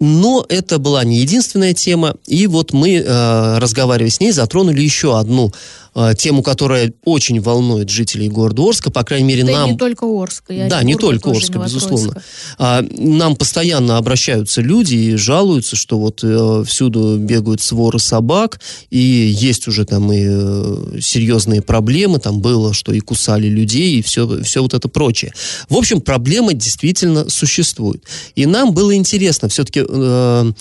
но 0.00 0.46
это 0.48 0.78
была 0.78 1.04
не 1.04 1.18
единственная 1.18 1.74
тема, 1.74 2.14
и 2.26 2.46
вот 2.46 2.72
мы, 2.72 2.94
э, 2.94 3.58
разговаривая 3.58 4.10
с 4.10 4.20
ней, 4.20 4.32
затронули 4.32 4.80
еще 4.80 5.18
одну 5.18 5.49
э, 5.94 6.14
тему, 6.16 6.42
которая 6.42 6.92
очень 7.04 7.40
волнует 7.40 7.90
жителей 7.90 8.28
города 8.28 8.62
Орска, 8.62 8.90
по 8.90 9.02
крайней 9.04 9.26
мере, 9.26 9.44
да 9.44 9.52
нам... 9.52 9.70
не 9.72 9.76
только 9.76 10.04
Орска. 10.04 10.52
Я 10.52 10.68
да, 10.68 10.82
не 10.82 10.96
только 10.96 11.30
Орска, 11.30 11.58
безусловно. 11.58 12.22
А, 12.58 12.82
нам 12.90 13.36
постоянно 13.36 13.96
обращаются 13.96 14.60
люди 14.60 14.94
и 14.94 15.16
жалуются, 15.16 15.76
что 15.76 15.98
вот 15.98 16.20
э, 16.22 16.64
всюду 16.66 17.18
бегают 17.18 17.60
своры 17.60 17.98
собак, 17.98 18.60
и 18.90 18.98
есть 18.98 19.68
уже 19.68 19.84
там 19.84 20.12
и 20.12 20.26
э, 20.28 21.00
серьезные 21.00 21.62
проблемы, 21.62 22.18
там 22.18 22.40
было, 22.40 22.72
что 22.74 22.92
и 22.92 23.00
кусали 23.00 23.46
людей, 23.48 23.98
и 23.98 24.02
все, 24.02 24.42
все 24.42 24.62
вот 24.62 24.74
это 24.74 24.88
прочее. 24.88 25.32
В 25.68 25.76
общем, 25.76 26.00
проблема 26.00 26.52
действительно 26.54 27.28
существует. 27.28 28.04
И 28.34 28.46
нам 28.46 28.72
было 28.72 28.94
интересно 28.94 29.48
все-таки... 29.48 29.84
Э, 29.86 30.52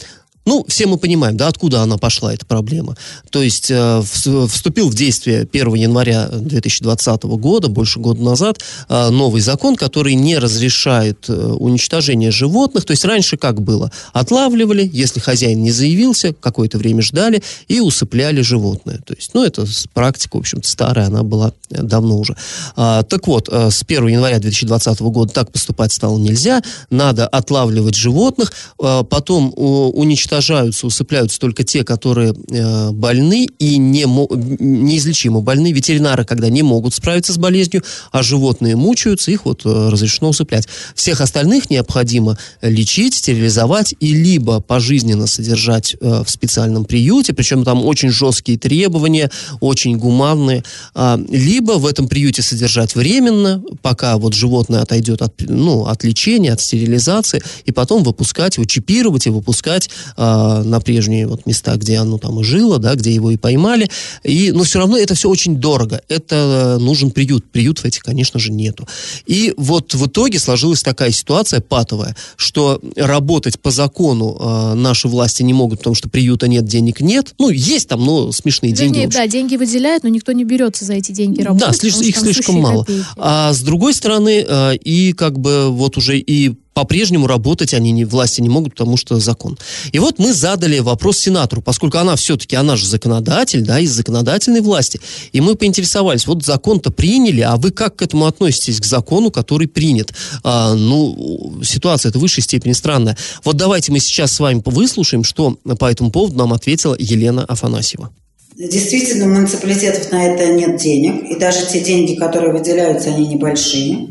ну, 0.46 0.66
все 0.68 0.88
мы 0.88 0.98
понимаем, 0.98 1.38
да, 1.38 1.48
откуда 1.48 1.82
она 1.82 1.98
пошла, 1.98 2.34
эта 2.34 2.46
проблема. 2.46 2.98
То 3.30 3.44
есть 3.44 3.70
э, 3.70 4.02
вступил 4.02 4.90
в 4.90 4.96
действие 4.96 5.48
1 5.52 5.74
января 5.76 6.28
2020 6.28 7.24
года, 7.24 7.68
больше 7.68 8.00
года 8.00 8.24
назад, 8.24 8.60
э, 8.88 9.10
новый 9.10 9.42
закон, 9.42 9.76
который 9.76 10.16
не 10.16 10.40
разрешает 10.40 11.26
э, 11.30 11.34
уничтожение 11.34 12.32
животных. 12.32 12.86
То 12.86 12.92
есть 12.92 13.06
раньше 13.06 13.38
как 13.38 13.62
было? 13.62 13.92
Отлавливали, 14.12 14.90
если 14.92 15.20
хозяин 15.20 15.62
не 15.62 15.72
заявился, 15.72 16.34
какое-то 16.34 16.78
время 16.78 17.04
ждали 17.04 17.44
и 17.68 17.80
усыпляли 17.80 18.42
животное. 18.42 18.98
То 19.06 19.14
есть, 19.14 19.36
ну, 19.36 19.44
это 19.44 19.68
практика, 19.94 20.38
в 20.38 20.40
общем-то, 20.40 20.68
старая, 20.68 21.08
она 21.08 21.22
была 21.22 21.54
э, 21.70 21.84
давно 21.84 22.18
уже. 22.18 22.36
А, 22.76 23.04
так 23.04 23.28
вот, 23.28 23.50
э, 23.52 23.70
с 23.70 23.84
1 23.84 24.08
января 24.08 24.40
2020 24.40 25.00
года 25.02 25.32
так 25.32 25.52
поступать 25.52 25.94
стало 25.94 26.18
нельзя. 26.18 26.64
Надо 26.90 27.28
отлавливать 27.28 27.96
животных, 27.96 28.52
э, 28.82 29.04
потом 29.08 29.54
уничтожать 29.56 30.29
уничтожаются, 30.30 30.88
усыпляются 30.88 31.40
только 31.40 31.64
те, 31.64 31.84
которые 31.84 32.34
э, 32.34 32.92
больны 32.92 33.48
и 33.58 33.78
не, 33.78 34.04
неизлечимо 34.04 35.42
больны. 35.42 35.72
Ветеринары, 35.72 36.24
когда 36.26 36.50
не 36.50 36.62
могут 36.62 36.94
справиться 36.94 37.34
с 37.34 37.38
болезнью, 37.38 37.84
а 38.12 38.22
животные 38.22 38.76
мучаются, 38.76 39.32
их 39.32 39.46
вот 39.46 39.66
э, 39.66 39.90
разрешено 39.90 40.30
усыплять. 40.30 40.68
Всех 40.96 41.22
остальных 41.22 41.70
необходимо 41.70 42.38
лечить, 42.62 43.16
стерилизовать 43.16 43.96
и 44.00 44.14
либо 44.14 44.60
пожизненно 44.60 45.28
содержать 45.28 45.96
э, 46.00 46.24
в 46.24 46.30
специальном 46.30 46.86
приюте, 46.86 47.34
причем 47.34 47.64
там 47.64 47.84
очень 47.86 48.10
жесткие 48.10 48.58
требования, 48.58 49.32
очень 49.60 49.98
гуманные, 49.98 50.64
э, 50.96 51.18
либо 51.30 51.74
в 51.74 51.86
этом 51.86 52.08
приюте 52.08 52.42
содержать 52.42 52.96
временно, 52.96 53.64
пока 53.82 54.18
вот 54.18 54.34
животное 54.34 54.82
отойдет 54.82 55.22
от, 55.22 55.34
ну, 55.40 55.86
от 55.86 56.04
лечения, 56.04 56.54
от 56.54 56.62
стерилизации, 56.62 57.42
и 57.66 57.72
потом 57.72 58.04
выпускать 58.04 58.58
его, 58.58 58.66
чипировать 58.66 59.26
и 59.28 59.30
выпускать 59.30 59.90
э, 60.20 60.64
на 60.64 60.80
прежние 60.82 61.28
вот 61.28 61.46
места, 61.46 61.76
где 61.78 61.98
оно 61.98 62.18
там 62.18 62.40
и 62.42 62.44
жило, 62.44 62.78
да, 62.78 62.96
где 62.96 63.14
его 63.14 63.32
и 63.32 63.38
поймали. 63.38 63.90
И, 64.24 64.52
но 64.52 64.64
все 64.64 64.80
равно 64.80 64.98
это 64.98 65.16
все 65.16 65.30
очень 65.30 65.56
дорого. 65.58 66.02
Это 66.10 66.78
нужен 66.80 67.12
приют. 67.12 67.50
Приютов 67.50 67.86
этих, 67.86 68.04
конечно 68.04 68.40
же, 68.40 68.52
нету. 68.52 68.88
И 69.26 69.54
вот 69.58 69.94
в 69.94 70.08
итоге 70.08 70.40
сложилась 70.40 70.84
такая 70.84 71.12
ситуация 71.12 71.62
патовая, 71.62 72.16
что 72.36 72.82
работать 72.96 73.60
по 73.60 73.72
закону 73.72 74.38
э, 74.40 74.74
наши 74.76 75.08
власти 75.08 75.44
не 75.44 75.54
могут, 75.54 75.80
потому 75.80 75.96
что 75.96 76.10
приюта 76.10 76.48
нет, 76.48 76.66
денег 76.66 77.02
нет. 77.02 77.34
Ну, 77.40 77.50
есть 77.50 77.88
там, 77.88 78.06
но 78.06 78.32
смешные 78.32 78.74
Вернее, 78.74 79.02
деньги. 79.02 79.14
да, 79.14 79.28
деньги 79.28 79.56
выделяют, 79.56 80.04
но 80.04 80.10
никто 80.10 80.32
не 80.34 80.44
берется 80.44 80.86
за 80.86 80.94
эти 80.94 81.12
деньги 81.12 81.42
работать. 81.42 81.68
Да, 81.68 81.74
слиш, 81.74 81.96
их 81.96 82.18
слишком 82.18 82.56
мало. 82.56 82.84
Копейки. 82.84 83.06
А 83.18 83.54
с 83.54 83.62
другой 83.62 83.94
стороны, 83.94 84.46
э, 84.48 84.76
и 84.76 85.14
как 85.14 85.40
бы 85.40 85.70
вот 85.70 85.98
уже 85.98 86.18
и 86.18 86.56
по-прежнему 86.74 87.28
работать 87.28 87.74
они 87.74 87.92
не, 87.92 88.06
власти 88.06 88.42
не 88.42 88.50
могут, 88.50 88.74
потому 88.74 88.98
что 88.98 89.20
закон. 89.20 89.58
И 89.92 90.00
вот 90.00 90.20
мы 90.20 90.34
задали 90.34 90.80
вопрос 90.80 91.20
сенатору, 91.20 91.62
поскольку 91.62 91.98
она 91.98 92.16
все-таки, 92.16 92.56
она 92.56 92.76
же 92.76 92.88
законодатель, 92.88 93.66
да, 93.66 93.80
из 93.80 93.92
законодательной 93.92 94.62
власти. 94.62 95.02
И 95.32 95.42
мы 95.42 95.56
поинтересовались, 95.56 96.26
вот 96.28 96.46
закон-то 96.46 96.92
приняли, 96.92 97.42
а 97.42 97.58
вы 97.58 97.72
как 97.72 97.98
к 97.98 98.02
этому 98.02 98.28
относитесь, 98.28 98.80
к 98.80 98.86
закону, 98.86 99.32
который 99.32 99.68
принят? 99.68 100.14
А, 100.44 100.74
ну, 100.74 101.60
ситуация 101.64 102.10
это 102.10 102.20
в 102.20 102.22
высшей 102.22 102.44
степени 102.44 102.74
странная. 102.74 103.18
Вот 103.44 103.58
давайте 103.58 103.92
мы 103.92 104.00
сейчас 104.00 104.32
с 104.32 104.40
вами 104.40 104.62
выслушаем, 104.64 105.24
что 105.24 105.58
по 105.78 105.92
этому 105.92 106.12
поводу 106.12 106.38
нам 106.38 106.54
ответила 106.54 106.96
Елена 106.98 107.44
Афанасьева. 107.46 108.12
Действительно, 108.58 109.26
у 109.26 109.30
муниципалитетов 109.30 110.12
на 110.12 110.24
это 110.26 110.52
нет 110.54 110.78
денег, 110.78 111.32
и 111.32 111.40
даже 111.40 111.66
те 111.66 111.82
деньги, 111.82 112.16
которые 112.16 112.52
выделяются, 112.52 113.10
они 113.10 113.28
небольшие, 113.28 114.10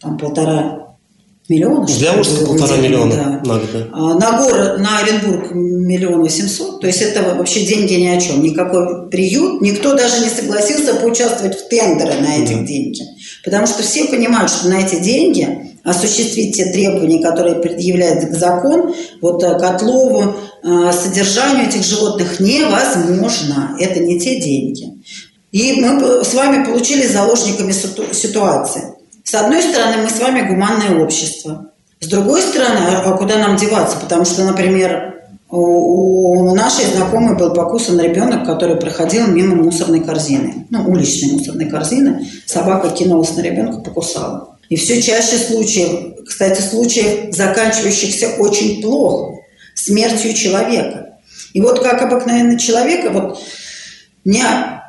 там 0.00 0.16
полтора 0.16 0.89
миллиона. 1.50 1.86
Для 1.86 2.12
Омска 2.12 2.46
полтора 2.46 2.76
миллиона 2.76 3.14
да. 3.14 3.52
на 3.52 3.58
год. 3.58 3.70
А 3.92 4.14
на 4.14 4.38
город, 4.38 4.78
на 4.78 4.98
Оренбург 4.98 5.50
миллион 5.52 6.20
восемьсот. 6.20 6.80
То 6.80 6.86
есть 6.86 7.02
это 7.02 7.34
вообще 7.34 7.66
деньги 7.66 7.94
ни 7.94 8.06
о 8.06 8.20
чем. 8.20 8.42
Никакой 8.42 9.10
приют, 9.10 9.60
никто 9.60 9.94
даже 9.94 10.20
не 10.22 10.30
согласился 10.30 10.94
поучаствовать 10.94 11.58
в 11.58 11.68
тендеры 11.68 12.14
на 12.20 12.36
этих 12.36 12.60
да. 12.60 12.66
деньги. 12.66 13.02
Потому 13.44 13.66
что 13.66 13.82
все 13.82 14.04
понимают, 14.04 14.50
что 14.50 14.68
на 14.68 14.80
эти 14.80 15.00
деньги 15.00 15.46
осуществить 15.82 16.56
те 16.56 16.66
требования, 16.66 17.22
которые 17.22 17.56
предъявляет 17.56 18.38
закон, 18.38 18.94
вот 19.20 19.42
э, 19.42 19.58
Котлову, 19.58 20.34
э, 20.62 20.92
содержанию 20.92 21.68
этих 21.68 21.82
животных 21.82 22.38
невозможно. 22.38 23.76
Это 23.80 24.00
не 24.00 24.20
те 24.20 24.40
деньги. 24.40 24.84
И 25.52 25.80
мы 25.80 26.22
с 26.22 26.32
вами 26.34 26.64
получили 26.64 27.06
заложниками 27.06 27.72
ситуации. 27.72 28.99
С 29.24 29.34
одной 29.34 29.62
стороны, 29.62 30.02
мы 30.02 30.10
с 30.10 30.18
вами 30.18 30.48
гуманное 30.48 31.02
общество. 31.02 31.70
С 32.00 32.06
другой 32.06 32.42
стороны, 32.42 32.78
а, 32.88 33.02
а 33.04 33.16
куда 33.16 33.36
нам 33.38 33.56
деваться? 33.56 33.96
Потому 33.98 34.24
что, 34.24 34.44
например, 34.44 35.10
у 35.50 36.54
нашей 36.54 36.86
знакомой 36.86 37.36
был 37.36 37.52
покусан 37.52 38.00
ребенок, 38.00 38.46
который 38.46 38.76
проходил 38.76 39.26
мимо 39.26 39.56
мусорной 39.56 40.00
корзины. 40.00 40.66
Ну, 40.70 40.88
уличной 40.88 41.32
мусорной 41.32 41.68
корзины. 41.68 42.26
Собака 42.46 42.90
кинулась 42.90 43.36
на 43.36 43.40
ребенка, 43.40 43.80
покусала. 43.80 44.56
И 44.68 44.76
все 44.76 45.02
чаще 45.02 45.36
случаев, 45.36 46.24
кстати, 46.26 46.60
случаев, 46.62 47.34
заканчивающихся 47.34 48.36
очень 48.38 48.80
плохо, 48.80 49.40
смертью 49.74 50.32
человека. 50.34 51.18
И 51.52 51.60
вот 51.60 51.82
как 51.82 52.00
обыкновенный 52.02 52.58
человека, 52.58 53.10
вот 53.10 53.40
меня 54.24 54.79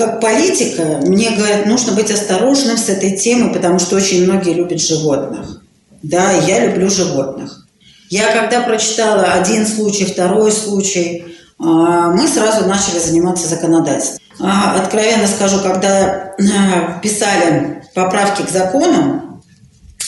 как 0.00 0.18
политика, 0.18 1.00
мне 1.02 1.28
говорят, 1.32 1.66
нужно 1.66 1.92
быть 1.92 2.10
осторожным 2.10 2.78
с 2.78 2.88
этой 2.88 3.18
темой, 3.18 3.52
потому 3.52 3.78
что 3.78 3.96
очень 3.96 4.24
многие 4.24 4.54
любят 4.54 4.80
животных. 4.80 5.60
Да, 6.02 6.32
я 6.32 6.64
люблю 6.64 6.88
животных. 6.88 7.66
Я 8.08 8.32
когда 8.32 8.62
прочитала 8.62 9.24
один 9.34 9.66
случай, 9.66 10.06
второй 10.06 10.52
случай, 10.52 11.36
а, 11.58 12.12
мы 12.12 12.26
сразу 12.26 12.66
начали 12.66 12.98
заниматься 12.98 13.46
законодательством. 13.46 14.20
А, 14.40 14.80
откровенно 14.80 15.28
скажу, 15.28 15.60
когда 15.62 16.32
а, 16.38 16.98
писали 17.02 17.84
поправки 17.94 18.40
к 18.40 18.48
законам, 18.48 19.39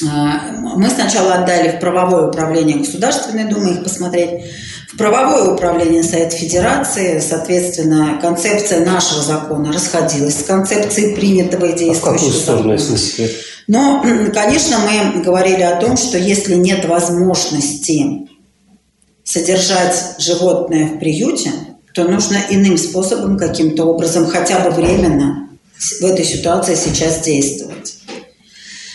мы 0.02 0.88
сначала 0.90 1.34
отдали 1.34 1.76
в 1.76 1.80
правовое 1.80 2.28
управление 2.28 2.78
Государственной 2.78 3.44
Думы 3.44 3.72
их 3.72 3.82
посмотреть 3.84 4.44
в 4.92 4.96
правовое 4.98 5.54
управление 5.54 6.02
Совета 6.02 6.36
Федерации, 6.36 7.18
соответственно, 7.20 8.18
концепция 8.20 8.84
нашего 8.84 9.22
закона 9.22 9.72
расходилась 9.72 10.40
с 10.40 10.44
концепцией 10.44 11.14
принятого 11.14 11.64
и 11.66 11.78
действующего 11.78 12.10
а 12.10 12.14
в 12.14 12.18
какую 12.18 12.32
сторону, 12.32 12.78
закона. 12.78 12.94
Если 12.94 13.30
Но, 13.68 14.04
конечно, 14.34 14.76
мы 14.80 15.22
говорили 15.22 15.62
о 15.62 15.80
том, 15.80 15.96
что 15.96 16.18
если 16.18 16.56
нет 16.56 16.84
возможности 16.84 18.28
содержать 19.24 20.16
животное 20.18 20.86
в 20.88 20.98
приюте, 20.98 21.52
то 21.94 22.04
нужно 22.04 22.38
иным 22.50 22.76
способом, 22.76 23.38
каким-то 23.38 23.84
образом, 23.84 24.26
хотя 24.26 24.58
бы 24.60 24.70
временно 24.70 25.48
в 25.78 26.04
этой 26.04 26.24
ситуации 26.24 26.74
сейчас 26.74 27.20
действовать. 27.20 27.71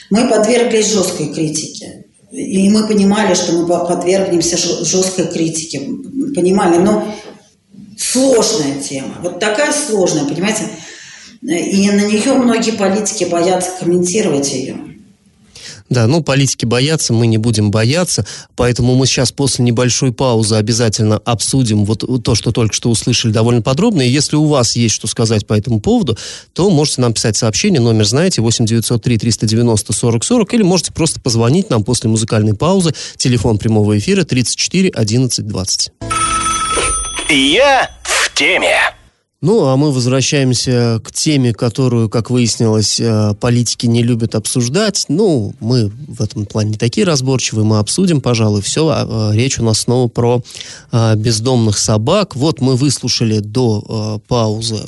Мы 0.09 0.27
подверглись 0.29 0.91
жесткой 0.91 1.33
критике. 1.33 2.05
И 2.31 2.69
мы 2.69 2.87
понимали, 2.87 3.33
что 3.33 3.53
мы 3.53 3.67
подвергнемся 3.67 4.57
жесткой 4.57 5.27
критике. 5.27 5.79
Понимали, 6.35 6.77
но 6.77 7.13
сложная 7.97 8.81
тема. 8.81 9.15
Вот 9.21 9.39
такая 9.39 9.71
сложная, 9.71 10.25
понимаете? 10.25 10.69
И 11.41 11.89
на 11.91 12.01
нее 12.05 12.33
многие 12.33 12.71
политики 12.71 13.25
боятся 13.25 13.71
комментировать 13.79 14.51
ее. 14.53 14.77
Да, 15.89 16.05
ну, 16.07 16.21
политики 16.21 16.65
боятся, 16.65 17.13
мы 17.13 17.27
не 17.27 17.37
будем 17.37 17.71
бояться, 17.71 18.25
поэтому 18.55 18.95
мы 18.95 19.05
сейчас 19.05 19.31
после 19.31 19.63
небольшой 19.63 20.11
паузы 20.11 20.55
обязательно 20.55 21.17
обсудим 21.17 21.85
вот 21.85 22.03
то, 22.23 22.35
что 22.35 22.51
только 22.51 22.73
что 22.73 22.89
услышали 22.89 23.31
довольно 23.31 23.61
подробно, 23.61 24.01
и 24.01 24.09
если 24.09 24.35
у 24.35 24.45
вас 24.45 24.75
есть 24.75 24.95
что 24.95 25.07
сказать 25.07 25.47
по 25.47 25.53
этому 25.53 25.79
поводу, 25.79 26.17
то 26.53 26.69
можете 26.69 27.01
нам 27.01 27.13
писать 27.13 27.37
сообщение, 27.37 27.79
номер 27.79 28.05
знаете, 28.05 28.41
8 28.41 28.65
903 28.65 29.17
390 29.17 29.93
40 29.93 30.23
40, 30.23 30.53
или 30.53 30.63
можете 30.63 30.91
просто 30.91 31.21
позвонить 31.21 31.69
нам 31.69 31.83
после 31.83 32.09
музыкальной 32.09 32.53
паузы, 32.53 32.93
телефон 33.15 33.57
прямого 33.57 33.97
эфира 33.97 34.23
34 34.23 34.89
11 34.89 35.47
20. 35.47 35.91
Я 37.29 37.89
в 38.03 38.33
теме. 38.33 38.96
Ну, 39.39 39.65
а 39.65 39.77
мы 39.77 39.91
возвращаемся 39.91 40.99
к 41.03 41.11
теме, 41.11 41.53
которую, 41.53 42.09
как 42.09 42.31
выяснилось, 42.31 42.99
э, 42.99 43.35
политики 43.39 43.85
не 43.85 44.01
любят 44.01 44.33
обсуждать. 44.33 45.05
Ну, 45.09 45.53
мы 45.59 45.91
в 46.07 46.23
этом 46.23 46.47
плане 46.47 46.71
не 46.71 46.77
такие 46.77 47.05
разборчивые, 47.05 47.63
мы 47.63 47.77
обсудим, 47.77 48.19
пожалуй, 48.19 48.63
все. 48.63 48.87
А, 48.87 49.31
э, 49.31 49.35
речь 49.37 49.59
у 49.59 49.63
нас 49.63 49.81
снова 49.81 50.07
про 50.07 50.41
а, 50.91 51.13
бездомных 51.13 51.77
собак. 51.77 52.35
Вот 52.35 52.61
мы 52.61 52.75
выслушали 52.75 53.37
до 53.37 53.83
э, 53.87 54.27
паузы 54.27 54.79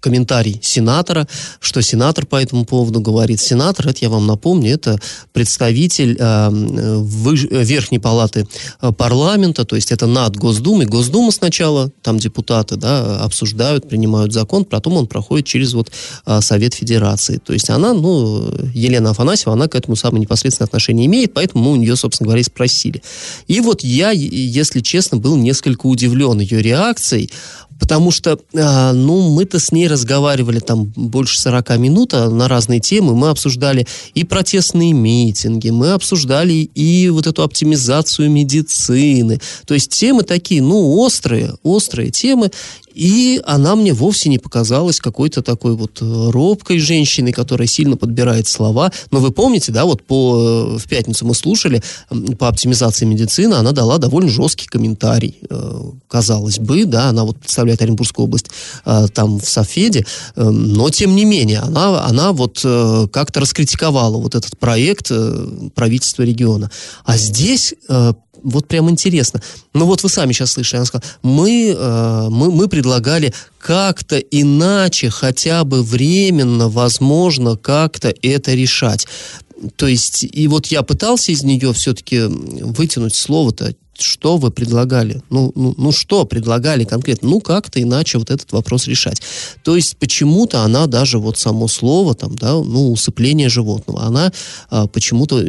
комментарий 0.00 0.60
сенатора, 0.62 1.26
что 1.60 1.82
сенатор 1.82 2.26
по 2.26 2.36
этому 2.36 2.64
поводу 2.64 3.00
говорит. 3.00 3.40
Сенатор, 3.40 3.88
это 3.88 3.98
я 4.02 4.08
вам 4.08 4.26
напомню, 4.26 4.72
это 4.72 4.98
представитель 5.32 6.16
э, 6.18 6.48
выж, 6.50 7.44
Верхней 7.50 7.98
Палаты 7.98 8.46
э, 8.80 8.92
парламента, 8.92 9.64
то 9.64 9.76
есть 9.76 9.92
это 9.92 10.06
над 10.06 10.36
Госдумой. 10.36 10.86
Госдума 10.86 11.30
сначала, 11.32 11.90
там 12.02 12.18
депутаты 12.18 12.76
да, 12.76 13.20
обсуждают, 13.20 13.88
принимают 13.88 14.32
закон, 14.32 14.64
потом 14.64 14.94
он 14.94 15.06
проходит 15.06 15.46
через 15.46 15.74
вот 15.74 15.90
э, 16.26 16.40
Совет 16.40 16.74
Федерации. 16.74 17.38
То 17.38 17.52
есть 17.52 17.70
она, 17.70 17.92
ну, 17.92 18.52
Елена 18.74 19.10
Афанасьева, 19.10 19.54
она 19.54 19.68
к 19.68 19.74
этому 19.74 19.96
самое 19.96 20.20
непосредственное 20.20 20.66
отношение 20.66 21.06
имеет, 21.06 21.34
поэтому 21.34 21.64
мы 21.64 21.72
у 21.72 21.76
нее, 21.76 21.96
собственно 21.96 22.26
говоря, 22.26 22.40
и 22.40 22.44
спросили. 22.44 23.02
И 23.48 23.60
вот 23.60 23.82
я, 23.82 24.10
если 24.10 24.80
честно, 24.80 25.18
был 25.18 25.36
несколько 25.36 25.86
удивлен 25.86 26.40
ее 26.40 26.62
реакцией, 26.62 27.30
потому 27.78 28.10
что, 28.10 28.38
а, 28.54 28.92
ну, 28.92 29.30
мы-то 29.30 29.58
с 29.58 29.72
ней 29.72 29.88
разговаривали 29.88 30.58
там 30.58 30.84
больше 30.96 31.40
40 31.40 31.78
минут 31.78 32.14
а 32.14 32.28
на 32.30 32.48
разные 32.48 32.80
темы, 32.80 33.14
мы 33.14 33.30
обсуждали 33.30 33.86
и 34.14 34.24
протестные 34.24 34.92
митинги, 34.92 35.70
мы 35.70 35.92
обсуждали 35.92 36.52
и 36.52 37.08
вот 37.08 37.26
эту 37.26 37.42
оптимизацию 37.42 38.30
медицины, 38.30 39.40
то 39.66 39.74
есть 39.74 39.90
темы 39.90 40.22
такие, 40.22 40.62
ну, 40.62 40.98
острые, 40.98 41.54
острые 41.62 42.10
темы, 42.10 42.50
И 42.98 43.40
она 43.46 43.76
мне 43.76 43.92
вовсе 43.92 44.28
не 44.28 44.38
показалась 44.38 44.98
какой-то 44.98 45.40
такой 45.40 45.76
вот 45.76 46.02
э, 46.02 46.30
робкой 46.30 46.80
женщиной, 46.80 47.32
которая 47.32 47.68
сильно 47.68 47.96
подбирает 47.96 48.48
слова. 48.48 48.90
Но 49.12 49.20
вы 49.20 49.30
помните, 49.30 49.70
да, 49.70 49.84
вот 49.84 50.02
по, 50.02 50.74
э, 50.74 50.78
в 50.78 50.88
пятницу 50.88 51.24
мы 51.24 51.36
слушали 51.36 51.80
по 52.40 52.48
оптимизации 52.48 53.04
медицины, 53.04 53.54
она 53.54 53.70
дала 53.70 53.98
довольно 53.98 54.28
жесткий 54.28 54.66
комментарий, 54.66 55.38
э, 55.48 55.80
казалось 56.08 56.58
бы, 56.58 56.86
да, 56.86 57.10
она 57.10 57.22
вот 57.22 57.38
представляет 57.38 57.80
Оренбургскую 57.82 58.24
область 58.24 58.50
там 59.14 59.38
в 59.38 59.48
Софеде, 59.48 60.04
но 60.34 60.90
тем 60.90 61.14
не 61.14 61.24
менее, 61.24 61.60
она, 61.60 62.04
она 62.04 62.32
вот 62.32 62.60
как-то 63.12 63.40
раскритиковала 63.40 64.16
вот 64.16 64.34
этот 64.34 64.58
проект 64.58 65.12
правительства 65.74 66.22
региона. 66.22 66.70
А 67.04 67.16
здесь 67.16 67.74
вот 68.42 68.68
прям 68.68 68.88
интересно. 68.90 69.42
Ну 69.74 69.86
вот 69.86 70.02
вы 70.02 70.08
сами 70.08 70.32
сейчас 70.32 70.52
слышали, 70.52 70.78
она 70.78 70.86
сказала, 70.86 71.10
мы, 71.22 71.76
мы, 72.30 72.50
мы 72.50 72.68
предлагали 72.88 73.34
как-то 73.58 74.18
иначе, 74.18 75.10
хотя 75.10 75.64
бы 75.64 75.82
временно, 75.82 76.68
возможно, 76.68 77.56
как-то 77.56 78.14
это 78.22 78.54
решать. 78.54 79.06
То 79.76 79.86
есть, 79.86 80.22
и 80.24 80.48
вот 80.48 80.68
я 80.68 80.82
пытался 80.82 81.32
из 81.32 81.42
нее 81.42 81.72
все-таки 81.74 82.20
вытянуть 82.20 83.14
слово-то 83.14 83.74
что 84.00 84.36
вы 84.36 84.50
предлагали? 84.50 85.22
Ну, 85.30 85.52
ну, 85.54 85.74
ну 85.76 85.92
что 85.92 86.24
предлагали 86.24 86.84
конкретно? 86.84 87.28
Ну, 87.28 87.40
как-то 87.40 87.82
иначе 87.82 88.18
вот 88.18 88.30
этот 88.30 88.52
вопрос 88.52 88.86
решать. 88.86 89.20
То 89.62 89.76
есть 89.76 89.96
почему-то 89.96 90.62
она 90.62 90.86
даже 90.86 91.18
вот 91.18 91.38
само 91.38 91.68
слово, 91.68 92.14
там, 92.14 92.34
да, 92.36 92.52
ну, 92.52 92.92
усыпление 92.92 93.48
животного, 93.48 94.04
она 94.04 94.32
а, 94.70 94.86
почему-то 94.86 95.42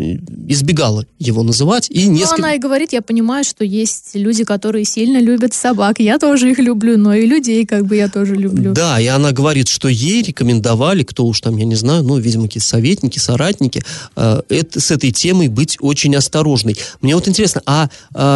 избегала 0.47 1.05
его 1.19 1.43
называть. 1.43 1.89
И 1.89 2.05
ну, 2.05 2.13
несколько... 2.13 2.35
она 2.35 2.53
и 2.53 2.59
говорит, 2.59 2.93
я 2.93 3.01
понимаю, 3.01 3.43
что 3.43 3.63
есть 3.63 4.11
люди, 4.13 4.43
которые 4.43 4.85
сильно 4.85 5.19
любят 5.19 5.53
собак. 5.53 5.99
Я 5.99 6.17
тоже 6.19 6.51
их 6.51 6.59
люблю, 6.59 6.97
но 6.97 7.13
и 7.13 7.25
людей 7.25 7.65
как 7.65 7.85
бы 7.85 7.95
я 7.95 8.09
тоже 8.09 8.35
люблю. 8.35 8.73
Да, 8.73 8.99
и 8.99 9.07
она 9.07 9.31
говорит, 9.31 9.67
что 9.67 9.87
ей 9.87 10.21
рекомендовали, 10.21 11.03
кто 11.03 11.25
уж 11.25 11.41
там, 11.41 11.57
я 11.57 11.65
не 11.65 11.75
знаю, 11.75 12.03
ну, 12.03 12.17
видимо, 12.17 12.43
какие 12.43 12.61
советники, 12.61 13.19
соратники, 13.19 13.83
э, 14.15 14.41
это, 14.49 14.79
с 14.79 14.91
этой 14.91 15.11
темой 15.11 15.47
быть 15.47 15.77
очень 15.79 16.15
осторожной. 16.15 16.77
Мне 17.01 17.15
вот 17.15 17.27
интересно, 17.27 17.61
а, 17.65 17.89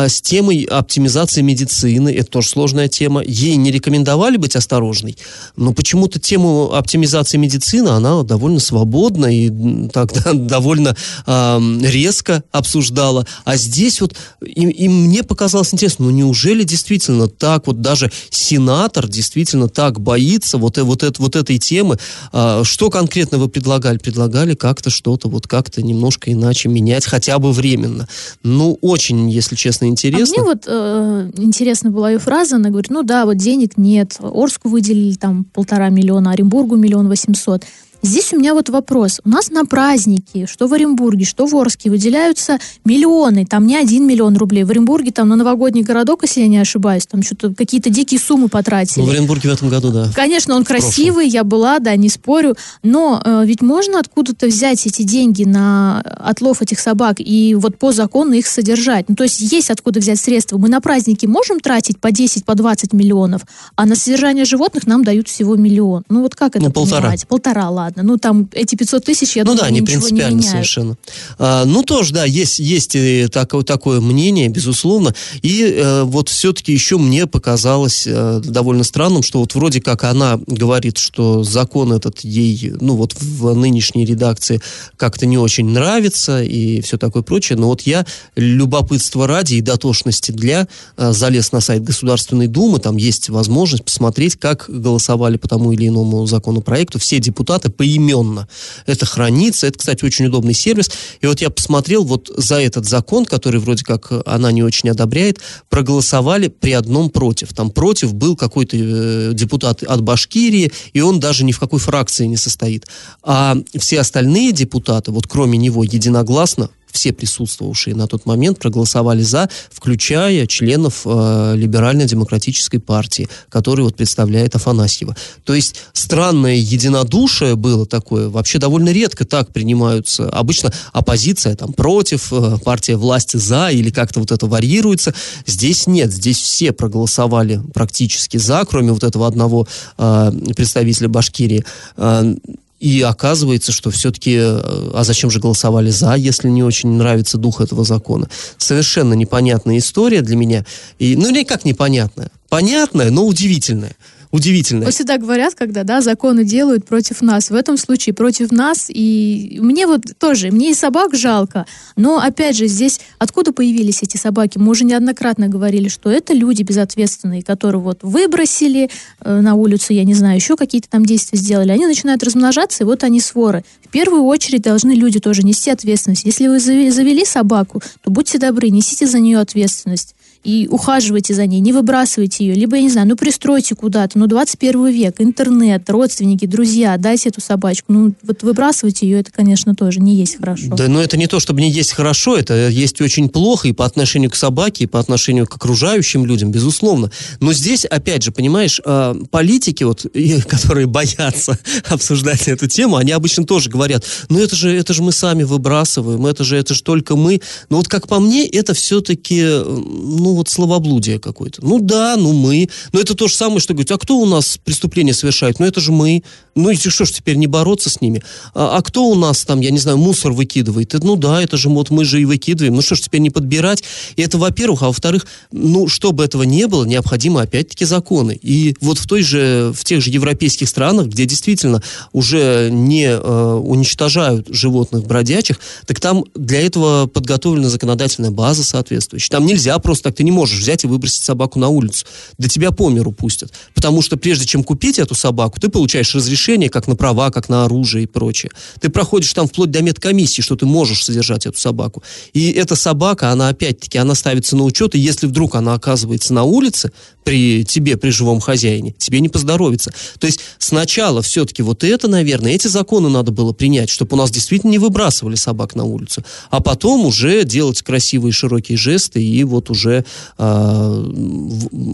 а 0.03 0.09
с 0.09 0.21
темой 0.21 0.63
оптимизации 0.63 1.41
медицины, 1.41 2.13
это 2.13 2.29
тоже 2.29 2.49
сложная 2.49 2.89
тема, 2.89 3.23
ей 3.23 3.55
не 3.55 3.71
рекомендовали 3.71 4.35
быть 4.35 4.55
осторожной, 4.55 5.17
но 5.55 5.73
почему-то 5.73 6.19
тему 6.19 6.73
оптимизации 6.73 7.37
медицины 7.37 7.87
она 7.89 8.21
довольно 8.23 8.59
свободно 8.59 9.27
и 9.27 9.87
тогда 9.93 10.33
довольно 10.33 10.95
э, 11.25 11.59
резко 11.83 12.43
обсуждала. 12.51 13.25
А 13.45 13.55
здесь 13.55 14.01
вот, 14.01 14.15
и, 14.45 14.67
и 14.67 14.89
мне 14.89 15.23
показалось 15.23 15.73
интересно, 15.73 16.05
ну 16.05 16.11
неужели 16.11 16.63
действительно 16.63 17.27
так 17.29 17.67
вот 17.67 17.79
даже 17.79 18.11
сенатор 18.29 19.07
действительно 19.07 19.69
так 19.69 20.01
боится 20.01 20.57
вот, 20.57 20.77
э, 20.77 20.83
вот, 20.83 21.03
это, 21.03 21.21
вот 21.21 21.37
этой 21.37 21.59
темы? 21.59 21.97
Э, 22.33 22.63
что 22.65 22.89
конкретно 22.89 23.37
вы 23.37 23.47
предлагали? 23.47 23.97
Предлагали 23.97 24.53
как-то 24.53 24.89
что-то 24.89 25.29
вот 25.29 25.47
как-то 25.47 25.81
немножко 25.81 26.31
иначе 26.31 26.67
менять, 26.67 27.05
хотя 27.05 27.39
бы 27.39 27.53
временно. 27.53 28.09
Ну, 28.43 28.77
очень, 28.81 29.29
если 29.29 29.55
честно, 29.55 29.92
интересно. 29.93 30.35
А 30.37 30.41
мне 30.41 30.43
вот 30.43 30.63
э, 30.67 31.31
интересна 31.37 31.91
была 31.91 32.11
ее 32.11 32.19
фраза, 32.19 32.57
она 32.57 32.69
говорит, 32.69 32.91
ну 32.91 33.03
да, 33.03 33.25
вот 33.25 33.37
денег 33.37 33.77
нет, 33.77 34.17
Орску 34.19 34.69
выделили 34.69 35.15
там 35.15 35.45
полтора 35.45 35.89
миллиона, 35.89 36.31
Оренбургу 36.31 36.75
миллион 36.75 37.07
восемьсот. 37.07 37.63
Здесь 38.03 38.33
у 38.33 38.37
меня 38.37 38.53
вот 38.53 38.67
вопрос. 38.67 39.21
У 39.23 39.29
нас 39.29 39.49
на 39.49 39.63
праздники, 39.65 40.45
что 40.45 40.67
в 40.67 40.73
Оренбурге, 40.73 41.23
что 41.23 41.45
в 41.45 41.55
Орске, 41.55 41.89
выделяются 41.89 42.59
миллионы, 42.83 43.45
там 43.45 43.65
не 43.65 43.77
один 43.77 44.05
миллион 44.05 44.35
рублей. 44.35 44.65
В 44.65 44.71
Оренбурге 44.71 45.11
там 45.11 45.29
на 45.29 45.37
новогодний 45.37 45.83
городок, 45.83 46.23
если 46.23 46.41
я 46.41 46.49
не 46.49 46.57
ошибаюсь, 46.57 47.05
там 47.05 47.23
что-то 47.23 47.55
какие-то 47.55 47.89
дикие 47.89 48.19
суммы 48.19 48.49
потратили. 48.49 48.99
Ну, 48.99 49.07
в 49.07 49.09
Оренбурге 49.09 49.49
в 49.49 49.53
этом 49.53 49.69
году, 49.69 49.91
да. 49.91 50.11
Конечно, 50.13 50.53
он 50.53 50.65
красивый, 50.65 51.29
я 51.29 51.45
была, 51.45 51.79
да, 51.79 51.95
не 51.95 52.09
спорю, 52.09 52.57
но 52.83 53.21
э, 53.23 53.43
ведь 53.45 53.61
можно 53.61 53.99
откуда-то 53.99 54.47
взять 54.47 54.85
эти 54.85 55.03
деньги 55.03 55.45
на 55.45 56.01
отлов 56.01 56.61
этих 56.61 56.81
собак 56.81 57.15
и 57.19 57.55
вот 57.55 57.77
по 57.77 57.93
закону 57.93 58.33
их 58.33 58.47
содержать. 58.47 59.07
Ну, 59.07 59.15
то 59.15 59.23
есть 59.23 59.39
есть 59.39 59.69
откуда 59.69 60.01
взять 60.01 60.19
средства. 60.19 60.57
Мы 60.57 60.67
на 60.67 60.81
праздники 60.81 61.25
можем 61.25 61.61
тратить 61.61 61.99
по 61.99 62.11
10, 62.11 62.43
по 62.43 62.55
20 62.55 62.91
миллионов, 62.91 63.43
а 63.77 63.85
на 63.85 63.95
содержание 63.95 64.43
животных 64.43 64.87
нам 64.87 65.05
дают 65.05 65.29
всего 65.29 65.55
миллион. 65.55 66.03
Ну, 66.09 66.21
вот 66.21 66.35
как 66.35 66.57
это 66.57 66.65
ну, 66.65 66.71
полтора. 66.71 66.99
понимать? 66.99 67.25
Полтора, 67.29 67.69
ладно 67.69 67.92
ладно. 67.95 68.11
Ну, 68.11 68.17
там 68.17 68.49
эти 68.53 68.75
500 68.75 69.03
тысяч, 69.03 69.35
я 69.35 69.43
ну, 69.43 69.51
думаю, 69.51 69.63
да, 69.63 69.69
не 69.69 69.79
ничего 69.79 69.99
принципиально 69.99 70.35
не 70.35 70.35
меняют. 70.35 70.51
совершенно. 70.51 70.97
А, 71.37 71.65
ну, 71.65 71.83
тоже, 71.83 72.13
да, 72.13 72.25
есть, 72.25 72.59
есть 72.59 72.95
и 72.95 73.27
такое, 73.27 73.63
такое 73.63 74.01
мнение, 74.01 74.49
безусловно. 74.49 75.13
И 75.41 75.63
э, 75.63 76.03
вот 76.03 76.29
все-таки 76.29 76.71
еще 76.73 76.97
мне 76.97 77.27
показалось 77.27 78.05
э, 78.05 78.41
довольно 78.43 78.83
странным, 78.83 79.23
что 79.23 79.39
вот 79.39 79.55
вроде 79.55 79.81
как 79.81 80.03
она 80.03 80.39
говорит, 80.47 80.97
что 80.97 81.43
закон 81.43 81.93
этот 81.93 82.21
ей, 82.21 82.73
ну, 82.79 82.95
вот 82.95 83.13
в 83.19 83.53
нынешней 83.53 84.05
редакции 84.05 84.61
как-то 84.97 85.25
не 85.25 85.37
очень 85.37 85.69
нравится 85.69 86.43
и 86.43 86.81
все 86.81 86.97
такое 86.97 87.23
прочее. 87.23 87.57
Но 87.57 87.67
вот 87.67 87.81
я 87.81 88.05
любопытство 88.35 89.27
ради 89.27 89.55
и 89.55 89.61
дотошности 89.61 90.31
для 90.31 90.67
э, 90.97 91.11
залез 91.11 91.51
на 91.51 91.59
сайт 91.59 91.83
Государственной 91.83 92.47
Думы, 92.47 92.79
там 92.79 92.97
есть 92.97 93.29
возможность 93.29 93.83
посмотреть, 93.83 94.35
как 94.35 94.65
голосовали 94.67 95.37
по 95.37 95.47
тому 95.47 95.71
или 95.71 95.87
иному 95.87 96.25
законопроекту 96.25 96.99
все 96.99 97.19
депутаты 97.19 97.69
поименно. 97.83 98.47
Это 98.85 99.05
хранится. 99.05 99.67
Это, 99.67 99.77
кстати, 99.77 100.05
очень 100.05 100.27
удобный 100.27 100.53
сервис. 100.53 100.89
И 101.19 101.27
вот 101.27 101.41
я 101.41 101.49
посмотрел 101.49 102.05
вот 102.05 102.31
за 102.37 102.61
этот 102.61 102.85
закон, 102.85 103.25
который 103.25 103.59
вроде 103.59 103.83
как 103.83 104.09
она 104.25 104.53
не 104.53 104.63
очень 104.63 104.89
одобряет, 104.89 105.39
проголосовали 105.69 106.47
при 106.47 106.71
одном 106.71 107.09
против. 107.09 107.51
Там 107.51 107.71
против 107.71 108.13
был 108.13 108.37
какой-то 108.37 108.77
э, 108.79 109.31
депутат 109.33 109.83
от 109.83 110.01
Башкирии, 110.01 110.71
и 110.93 111.01
он 111.01 111.19
даже 111.19 111.43
ни 111.43 111.51
в 111.51 111.59
какой 111.59 111.79
фракции 111.79 112.25
не 112.25 112.37
состоит. 112.37 112.87
А 113.21 113.57
все 113.77 113.99
остальные 113.99 114.53
депутаты, 114.53 115.11
вот 115.11 115.27
кроме 115.27 115.57
него, 115.57 115.83
единогласно 115.83 116.69
все 116.93 117.11
присутствовавшие 117.11 117.95
на 117.95 118.07
тот 118.07 118.25
момент 118.25 118.59
проголосовали 118.59 119.23
за, 119.23 119.49
включая 119.71 120.47
членов 120.47 121.01
э, 121.05 121.55
либерально-демократической 121.57 122.77
партии, 122.77 123.27
который 123.49 123.83
вот 123.83 123.95
представляет 123.95 124.55
Афанасьева. 124.55 125.15
То 125.43 125.53
есть 125.53 125.75
странное 125.91 126.55
единодушие 126.55 127.55
было 127.55 127.85
такое, 127.85 128.29
вообще 128.29 128.59
довольно 128.59 128.89
редко 128.89 129.25
так 129.25 129.51
принимаются. 129.51 130.29
Обычно 130.29 130.71
оппозиция 130.93 131.55
там 131.55 131.73
против, 131.73 132.31
э, 132.31 132.57
партия 132.63 132.95
власти 132.95 133.37
за, 133.37 133.69
или 133.69 133.89
как-то 133.89 134.19
вот 134.19 134.31
это 134.31 134.45
варьируется. 134.45 135.13
Здесь 135.47 135.87
нет, 135.87 136.13
здесь 136.13 136.37
все 136.37 136.71
проголосовали 136.71 137.59
практически 137.73 138.37
за, 138.37 138.63
кроме 138.69 138.91
вот 138.91 139.03
этого 139.03 139.27
одного 139.27 139.67
э, 139.97 140.31
представителя 140.55 141.09
Башкирии. 141.09 141.65
Э, 141.97 142.35
и 142.83 143.01
оказывается, 143.01 143.71
что 143.71 143.91
все-таки, 143.91 144.35
э, 144.37 144.91
а 144.93 145.03
зачем 145.05 145.29
же 145.29 145.39
голосовали 145.39 145.89
за, 145.89 146.15
если 146.15 146.49
не 146.49 146.63
очень 146.63 146.89
нравится 146.89 147.37
дух 147.37 147.61
этого 147.61 147.85
закона? 147.85 148.27
Совершенно 148.57 149.13
непонятная 149.13 149.77
история 149.77 150.21
для 150.21 150.35
меня. 150.35 150.65
И, 150.99 151.15
ну, 151.15 151.29
никак 151.29 151.63
непонятная. 151.63 152.29
Понятная, 152.49 153.09
но 153.09 153.25
удивительная 153.25 153.95
удивительное. 154.33 154.85
Вот 154.85 154.95
всегда 154.95 155.19
говорят, 155.19 155.53
когда, 155.53 155.83
да, 155.83 156.01
законы 156.01 156.43
делают 156.43 156.85
против 156.85 157.21
нас. 157.21 157.51
В 157.51 157.55
этом 157.55 157.77
случае 157.77 158.15
против 158.15 158.51
нас. 158.51 158.87
И 158.89 159.59
мне 159.61 159.85
вот 159.85 160.01
тоже, 160.17 160.49
мне 160.49 160.71
и 160.71 160.73
собак 160.73 161.15
жалко. 161.15 161.67
Но, 161.95 162.17
опять 162.17 162.57
же, 162.57 162.65
здесь 162.65 162.99
откуда 163.19 163.53
появились 163.53 164.01
эти 164.01 164.17
собаки? 164.17 164.57
Мы 164.57 164.71
уже 164.71 164.85
неоднократно 164.85 165.49
говорили, 165.49 165.87
что 165.87 166.09
это 166.09 166.33
люди 166.33 166.63
безответственные, 166.63 167.43
которые 167.43 167.79
вот 167.79 167.99
выбросили 168.01 168.89
э, 169.21 169.39
на 169.39 169.53
улицу, 169.53 169.93
я 169.93 170.03
не 170.03 170.15
знаю, 170.15 170.35
еще 170.35 170.57
какие-то 170.57 170.89
там 170.89 171.05
действия 171.05 171.37
сделали. 171.37 171.69
Они 171.71 171.85
начинают 171.85 172.23
размножаться, 172.23 172.83
и 172.83 172.87
вот 172.87 173.03
они 173.03 173.21
своры. 173.21 173.63
В 173.85 173.89
первую 173.89 174.23
очередь 174.23 174.63
должны 174.63 174.93
люди 174.93 175.19
тоже 175.19 175.43
нести 175.43 175.69
ответственность. 175.69 176.25
Если 176.25 176.47
вы 176.47 176.59
завели 176.59 177.23
собаку, 177.23 177.83
то 178.01 178.09
будьте 178.09 178.39
добры, 178.39 178.71
несите 178.71 179.05
за 179.05 179.19
нее 179.19 179.37
ответственность 179.37 180.15
и 180.43 180.67
ухаживайте 180.69 181.33
за 181.33 181.45
ней, 181.45 181.59
не 181.59 181.71
выбрасывайте 181.71 182.45
ее, 182.45 182.53
либо, 182.53 182.75
я 182.75 182.81
не 182.83 182.89
знаю, 182.89 183.07
ну 183.07 183.15
пристройте 183.15 183.75
куда-то, 183.75 184.19
ну 184.19 184.27
21 184.27 184.87
век, 184.87 185.15
интернет, 185.19 185.89
родственники, 185.89 186.45
друзья, 186.45 186.97
дайте 186.97 187.29
эту 187.29 187.41
собачку, 187.41 187.93
ну 187.93 188.13
вот 188.23 188.43
выбрасывать 188.43 189.01
ее, 189.01 189.19
это, 189.19 189.31
конечно, 189.31 189.73
тоже 189.75 189.99
не 189.99 190.15
есть 190.15 190.37
хорошо. 190.37 190.67
Да, 190.75 190.87
но 190.87 191.01
это 191.01 191.17
не 191.17 191.27
то, 191.27 191.39
чтобы 191.39 191.61
не 191.61 191.71
есть 191.71 191.93
хорошо, 191.93 192.35
это 192.35 192.69
есть 192.69 192.99
очень 193.01 193.29
плохо 193.29 193.67
и 193.69 193.71
по 193.71 193.85
отношению 193.85 194.29
к 194.31 194.35
собаке, 194.35 194.83
и 194.83 194.87
по 194.87 194.99
отношению 194.99 195.47
к 195.47 195.55
окружающим 195.55 196.25
людям, 196.25 196.51
безусловно. 196.51 197.11
Но 197.39 197.53
здесь, 197.53 197.85
опять 197.85 198.23
же, 198.23 198.31
понимаешь, 198.31 198.81
а, 198.85 199.15
политики, 199.31 199.83
вот, 199.83 200.05
которые 200.47 200.87
боятся 200.87 201.57
обсуждать 201.85 202.47
эту 202.47 202.67
тему, 202.67 202.97
они 202.97 203.11
обычно 203.11 203.45
тоже 203.45 203.69
говорят, 203.69 204.03
ну 204.29 204.39
это 204.39 204.55
же, 204.55 204.75
это 204.75 204.93
же 204.93 205.03
мы 205.03 205.11
сами 205.11 205.43
выбрасываем, 205.43 206.25
это 206.25 206.43
же, 206.43 206.57
это 206.57 206.73
же 206.73 206.83
только 206.83 207.15
мы. 207.15 207.41
Но 207.69 207.77
вот 207.77 207.87
как 207.87 208.07
по 208.07 208.19
мне, 208.19 208.45
это 208.45 208.73
все-таки, 208.73 209.41
ну, 209.43 210.32
вот 210.33 210.49
словоблудие 210.49 211.19
какое-то. 211.19 211.65
Ну 211.65 211.79
да, 211.79 212.15
ну 212.17 212.33
мы. 212.33 212.69
Но 212.91 212.99
это 212.99 213.15
то 213.15 213.27
же 213.27 213.35
самое, 213.35 213.59
что 213.59 213.73
говорить, 213.73 213.91
а 213.91 213.97
кто 213.97 214.17
у 214.17 214.25
нас 214.25 214.59
преступление 214.63 215.13
совершает? 215.13 215.59
Ну 215.59 215.65
это 215.65 215.81
же 215.81 215.91
мы. 215.91 216.23
Ну 216.55 216.69
и 216.69 216.75
что 216.75 217.05
ж 217.05 217.11
теперь 217.11 217.35
не 217.35 217.47
бороться 217.47 217.89
с 217.89 218.01
ними? 218.01 218.23
А, 218.53 218.77
а 218.77 218.81
кто 218.81 219.05
у 219.05 219.15
нас 219.15 219.43
там, 219.45 219.61
я 219.61 219.71
не 219.71 219.79
знаю, 219.79 219.97
мусор 219.97 220.31
выкидывает? 220.31 220.93
Ну 220.93 221.15
да, 221.15 221.41
это 221.41 221.57
же 221.57 221.69
вот 221.69 221.89
мы 221.89 222.05
же 222.05 222.21
и 222.21 222.25
выкидываем. 222.25 222.75
Ну 222.75 222.81
что 222.81 222.95
ж 222.95 223.01
теперь 223.01 223.21
не 223.21 223.29
подбирать? 223.29 223.83
И 224.15 224.21
это, 224.21 224.37
во-первых. 224.37 224.83
А 224.83 224.87
во-вторых, 224.87 225.25
ну, 225.51 225.87
чтобы 225.87 226.23
этого 226.23 226.43
не 226.43 226.67
было, 226.67 226.85
необходимы 226.85 227.41
опять-таки 227.41 227.85
законы. 227.85 228.39
И 228.41 228.75
вот 228.81 228.97
в 228.97 229.07
той 229.07 229.23
же, 229.23 229.71
в 229.75 229.83
тех 229.83 230.01
же 230.01 230.09
европейских 230.09 230.69
странах, 230.69 231.07
где 231.07 231.25
действительно 231.25 231.81
уже 232.11 232.69
не 232.71 233.05
э, 233.05 233.53
уничтожают 233.53 234.47
животных 234.49 235.05
бродячих, 235.05 235.59
так 235.85 235.99
там 235.99 236.23
для 236.35 236.61
этого 236.61 237.07
подготовлена 237.07 237.69
законодательная 237.69 238.31
база 238.31 238.63
соответствующая. 238.63 239.29
Там 239.29 239.45
нельзя 239.45 239.77
просто 239.79 240.09
так, 240.09 240.19
не 240.23 240.31
можешь 240.31 240.59
взять 240.59 240.83
и 240.83 240.87
выбросить 240.87 241.23
собаку 241.23 241.59
на 241.59 241.69
улицу. 241.69 242.05
Да 242.37 242.47
тебя 242.47 242.71
по 242.71 242.89
миру 242.89 243.11
пустят. 243.11 243.51
Потому 243.73 244.01
что 244.01 244.17
прежде 244.17 244.45
чем 244.45 244.63
купить 244.63 244.99
эту 244.99 245.15
собаку, 245.15 245.59
ты 245.59 245.69
получаешь 245.69 246.13
разрешение 246.15 246.69
как 246.69 246.87
на 246.87 246.95
права, 246.95 247.29
как 247.31 247.49
на 247.49 247.65
оружие 247.65 248.03
и 248.03 248.07
прочее. 248.07 248.51
Ты 248.79 248.89
проходишь 248.89 249.33
там 249.33 249.47
вплоть 249.47 249.71
до 249.71 249.81
медкомиссии, 249.81 250.41
что 250.41 250.55
ты 250.55 250.65
можешь 250.65 251.03
содержать 251.03 251.45
эту 251.45 251.59
собаку. 251.59 252.03
И 252.33 252.51
эта 252.51 252.75
собака, 252.75 253.31
она 253.31 253.49
опять-таки, 253.49 253.97
она 253.97 254.15
ставится 254.15 254.55
на 254.55 254.63
учет, 254.63 254.95
и 254.95 254.99
если 254.99 255.27
вдруг 255.27 255.55
она 255.55 255.73
оказывается 255.73 256.33
на 256.33 256.43
улице, 256.43 256.91
при 257.23 257.63
тебе, 257.63 257.97
при 257.97 258.09
живом 258.09 258.39
хозяине, 258.39 258.93
тебе 258.97 259.19
не 259.19 259.29
поздоровится. 259.29 259.93
То 260.19 260.27
есть 260.27 260.39
сначала 260.57 261.21
все-таки 261.21 261.61
вот 261.61 261.83
это, 261.83 262.07
наверное, 262.07 262.51
эти 262.53 262.67
законы 262.67 263.09
надо 263.09 263.31
было 263.31 263.53
принять, 263.53 263.89
чтобы 263.89 264.15
у 264.15 264.17
нас 264.17 264.31
действительно 264.31 264.71
не 264.71 264.79
выбрасывали 264.79 265.35
собак 265.35 265.75
на 265.75 265.85
улицу, 265.85 266.23
а 266.49 266.61
потом 266.61 267.05
уже 267.05 267.43
делать 267.43 267.81
красивые 267.81 268.33
широкие 268.33 268.77
жесты 268.77 269.23
и 269.23 269.43
вот 269.43 269.69
уже 269.69 270.05
э, 270.37 271.11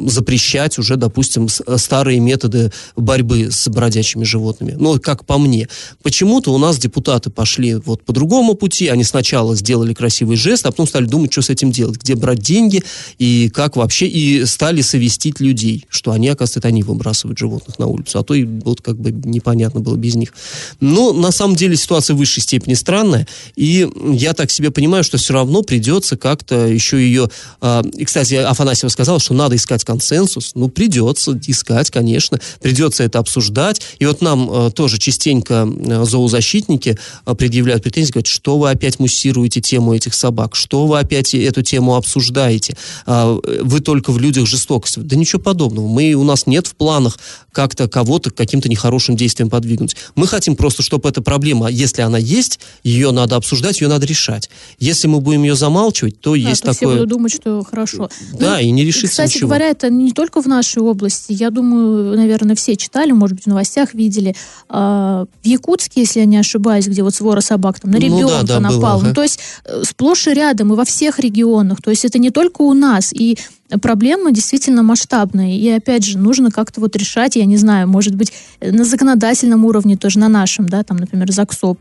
запрещать 0.08 0.78
уже, 0.78 0.96
допустим, 0.96 1.48
старые 1.50 2.20
методы 2.20 2.72
борьбы 2.96 3.50
с 3.52 3.68
бродячими 3.70 4.24
животными. 4.24 4.76
Ну, 4.78 5.00
как 5.00 5.26
по 5.26 5.38
мне. 5.38 5.68
Почему-то 6.04 6.54
у 6.54 6.58
нас 6.58 6.78
депутаты 6.78 7.30
пошли 7.30 7.76
вот 7.76 8.04
по 8.04 8.14
другому 8.14 8.54
пути, 8.56 8.88
они 8.88 9.04
сначала 9.04 9.56
сделали 9.56 9.94
красивый 9.94 10.38
жест, 10.38 10.66
а 10.66 10.72
потом 10.72 10.88
стали 10.88 11.06
думать, 11.06 11.32
что 11.32 11.42
с 11.42 11.50
этим 11.50 11.72
делать, 11.72 12.00
где 12.02 12.16
брать 12.16 12.40
деньги 12.40 12.84
и 13.18 13.50
как 13.54 13.76
вообще, 13.76 14.08
и 14.08 14.46
стали 14.46 14.82
совестить 14.82 15.40
людей, 15.40 15.86
что 15.90 16.12
они, 16.12 16.30
оказывается, 16.30 16.68
они 16.68 16.84
выбрасывают 16.84 17.38
животных 17.38 17.80
на 17.80 17.88
улицу, 17.88 18.20
а 18.20 18.24
то 18.24 18.34
и 18.34 18.44
вот 18.44 18.82
как 18.82 18.98
бы 19.00 19.12
непонятно 19.12 19.80
было 19.80 19.96
без 19.96 20.16
них. 20.16 20.34
Но 20.80 21.14
на 21.14 21.32
самом 21.32 21.56
деле 21.56 21.76
ситуация 21.76 22.16
в 22.16 22.18
высшей 22.18 22.44
степени 22.44 22.74
странная, 22.74 23.28
и 23.56 23.88
я 24.12 24.34
так 24.34 24.52
себе 24.52 24.72
понимаю, 24.72 25.04
что 25.04 25.18
все 25.18 25.34
равно 25.34 25.62
придется 25.62 26.18
как-то 26.18 26.68
еще 26.68 27.00
ее... 27.00 27.30
Э, 27.62 27.70
а, 27.70 27.84
кстати, 28.10 28.34
Афанасьева 28.34 28.90
сказала, 28.90 29.20
что 29.20 29.36
надо 29.36 29.56
искать 29.56 29.84
консенсус. 29.84 30.54
Ну, 30.56 30.68
придется 30.68 31.40
искать, 31.46 31.92
конечно, 31.92 32.40
придется 32.60 33.04
это 33.04 33.20
обсуждать. 33.20 33.84
И 34.00 34.06
вот 34.08 34.22
нам 34.22 34.52
э, 34.52 34.72
тоже 34.72 34.98
частенько 34.98 35.70
э, 35.72 36.06
зоозащитники 36.06 36.98
э, 37.28 37.36
предъявляют 37.36 37.84
претензии, 37.84 38.12
говорят, 38.12 38.26
что 38.26 38.58
вы 38.58 38.72
опять 38.72 38.98
муссируете 38.98 39.62
тему 39.62 39.94
этих 39.94 40.16
собак, 40.16 40.56
что 40.56 40.88
вы 40.88 40.98
опять 40.98 41.36
эту 41.36 41.62
тему 41.62 41.96
обсуждаете, 41.96 42.76
э, 43.06 43.40
вы 43.62 43.80
только 43.80 44.12
в 44.12 44.18
людях 44.18 44.48
жестокость. 44.48 45.00
Да 45.00 45.16
ничего 45.16 45.40
подобного. 45.40 45.88
Мы, 45.88 46.14
у 46.16 46.24
нас 46.24 46.48
нет 46.48 46.66
в 46.66 46.74
планах 46.74 47.20
как-то 47.52 47.88
кого-то 47.88 48.32
каким-то 48.32 48.70
нехорошим 48.70 49.16
действием 49.18 49.52
подвигнуть. 49.52 49.96
Мы 50.16 50.26
хотим 50.26 50.56
просто, 50.56 50.82
чтобы 50.82 51.10
эта 51.10 51.22
проблема, 51.22 51.70
если 51.70 52.02
она 52.02 52.18
есть, 52.18 52.60
ее 52.84 53.12
надо 53.12 53.36
обсуждать, 53.36 53.82
ее 53.82 53.88
надо 53.88 54.08
решать. 54.08 54.50
Если 54.80 55.08
мы 55.08 55.22
будем 55.22 55.44
ее 55.44 55.56
замалчивать, 55.56 56.20
то 56.22 56.32
да, 56.32 56.38
есть 56.38 56.64
то 56.64 56.74
такое... 56.74 56.90
все 56.90 56.98
будут 56.98 57.10
думать, 57.10 57.34
что 57.34 57.64
хорошо. 57.64 57.99
Да, 58.34 58.56
ну, 58.56 58.60
и 58.60 58.72
не 58.72 58.86
решится 58.86 59.08
Кстати 59.08 59.36
ничего. 59.36 59.50
говоря, 59.50 59.68
это 59.68 59.90
не 59.90 60.12
только 60.12 60.42
в 60.42 60.48
нашей 60.48 60.82
области. 60.82 61.34
Я 61.34 61.50
думаю, 61.50 62.16
наверное, 62.16 62.56
все 62.56 62.76
читали, 62.76 63.12
может 63.12 63.36
быть, 63.36 63.46
в 63.46 63.48
новостях 63.48 63.94
видели. 63.94 64.36
А, 64.70 65.26
в 65.44 65.46
Якутске, 65.46 66.02
если 66.02 66.20
я 66.20 66.26
не 66.26 66.38
ошибаюсь, 66.38 66.88
где 66.88 67.04
вот 67.04 67.16
свора 67.16 67.42
собак 67.42 67.80
там 67.80 67.92
на 67.92 67.98
ребенка 67.98 68.22
ну, 68.22 68.30
да, 68.30 68.44
да, 68.44 68.60
напал. 68.60 68.80
Было, 68.80 68.92
ага. 68.94 69.08
Ну, 69.08 69.14
то 69.14 69.24
есть 69.24 69.40
э, 69.66 69.84
сплошь 69.84 70.28
и 70.28 70.34
рядом, 70.34 70.74
и 70.74 70.76
во 70.76 70.86
всех 70.86 71.20
регионах. 71.20 71.82
То 71.82 71.90
есть 71.90 72.06
это 72.06 72.20
не 72.20 72.32
только 72.32 72.62
у 72.62 72.74
нас. 72.74 73.12
И 73.14 73.38
проблема 73.78 74.32
действительно 74.32 74.84
масштабная. 74.84 75.56
И 75.56 75.70
опять 75.70 76.04
же, 76.04 76.18
нужно 76.18 76.52
как-то 76.52 76.82
вот 76.82 76.96
решать, 76.96 77.36
я 77.36 77.46
не 77.46 77.58
знаю, 77.58 77.88
может 77.88 78.16
быть, 78.16 78.34
на 78.62 78.84
законодательном 78.84 79.66
уровне, 79.66 79.96
тоже 79.98 80.20
на 80.20 80.30
нашем, 80.30 80.68
да, 80.68 80.84
там, 80.84 80.98
например, 80.98 81.32
ЗАГСОП, 81.32 81.80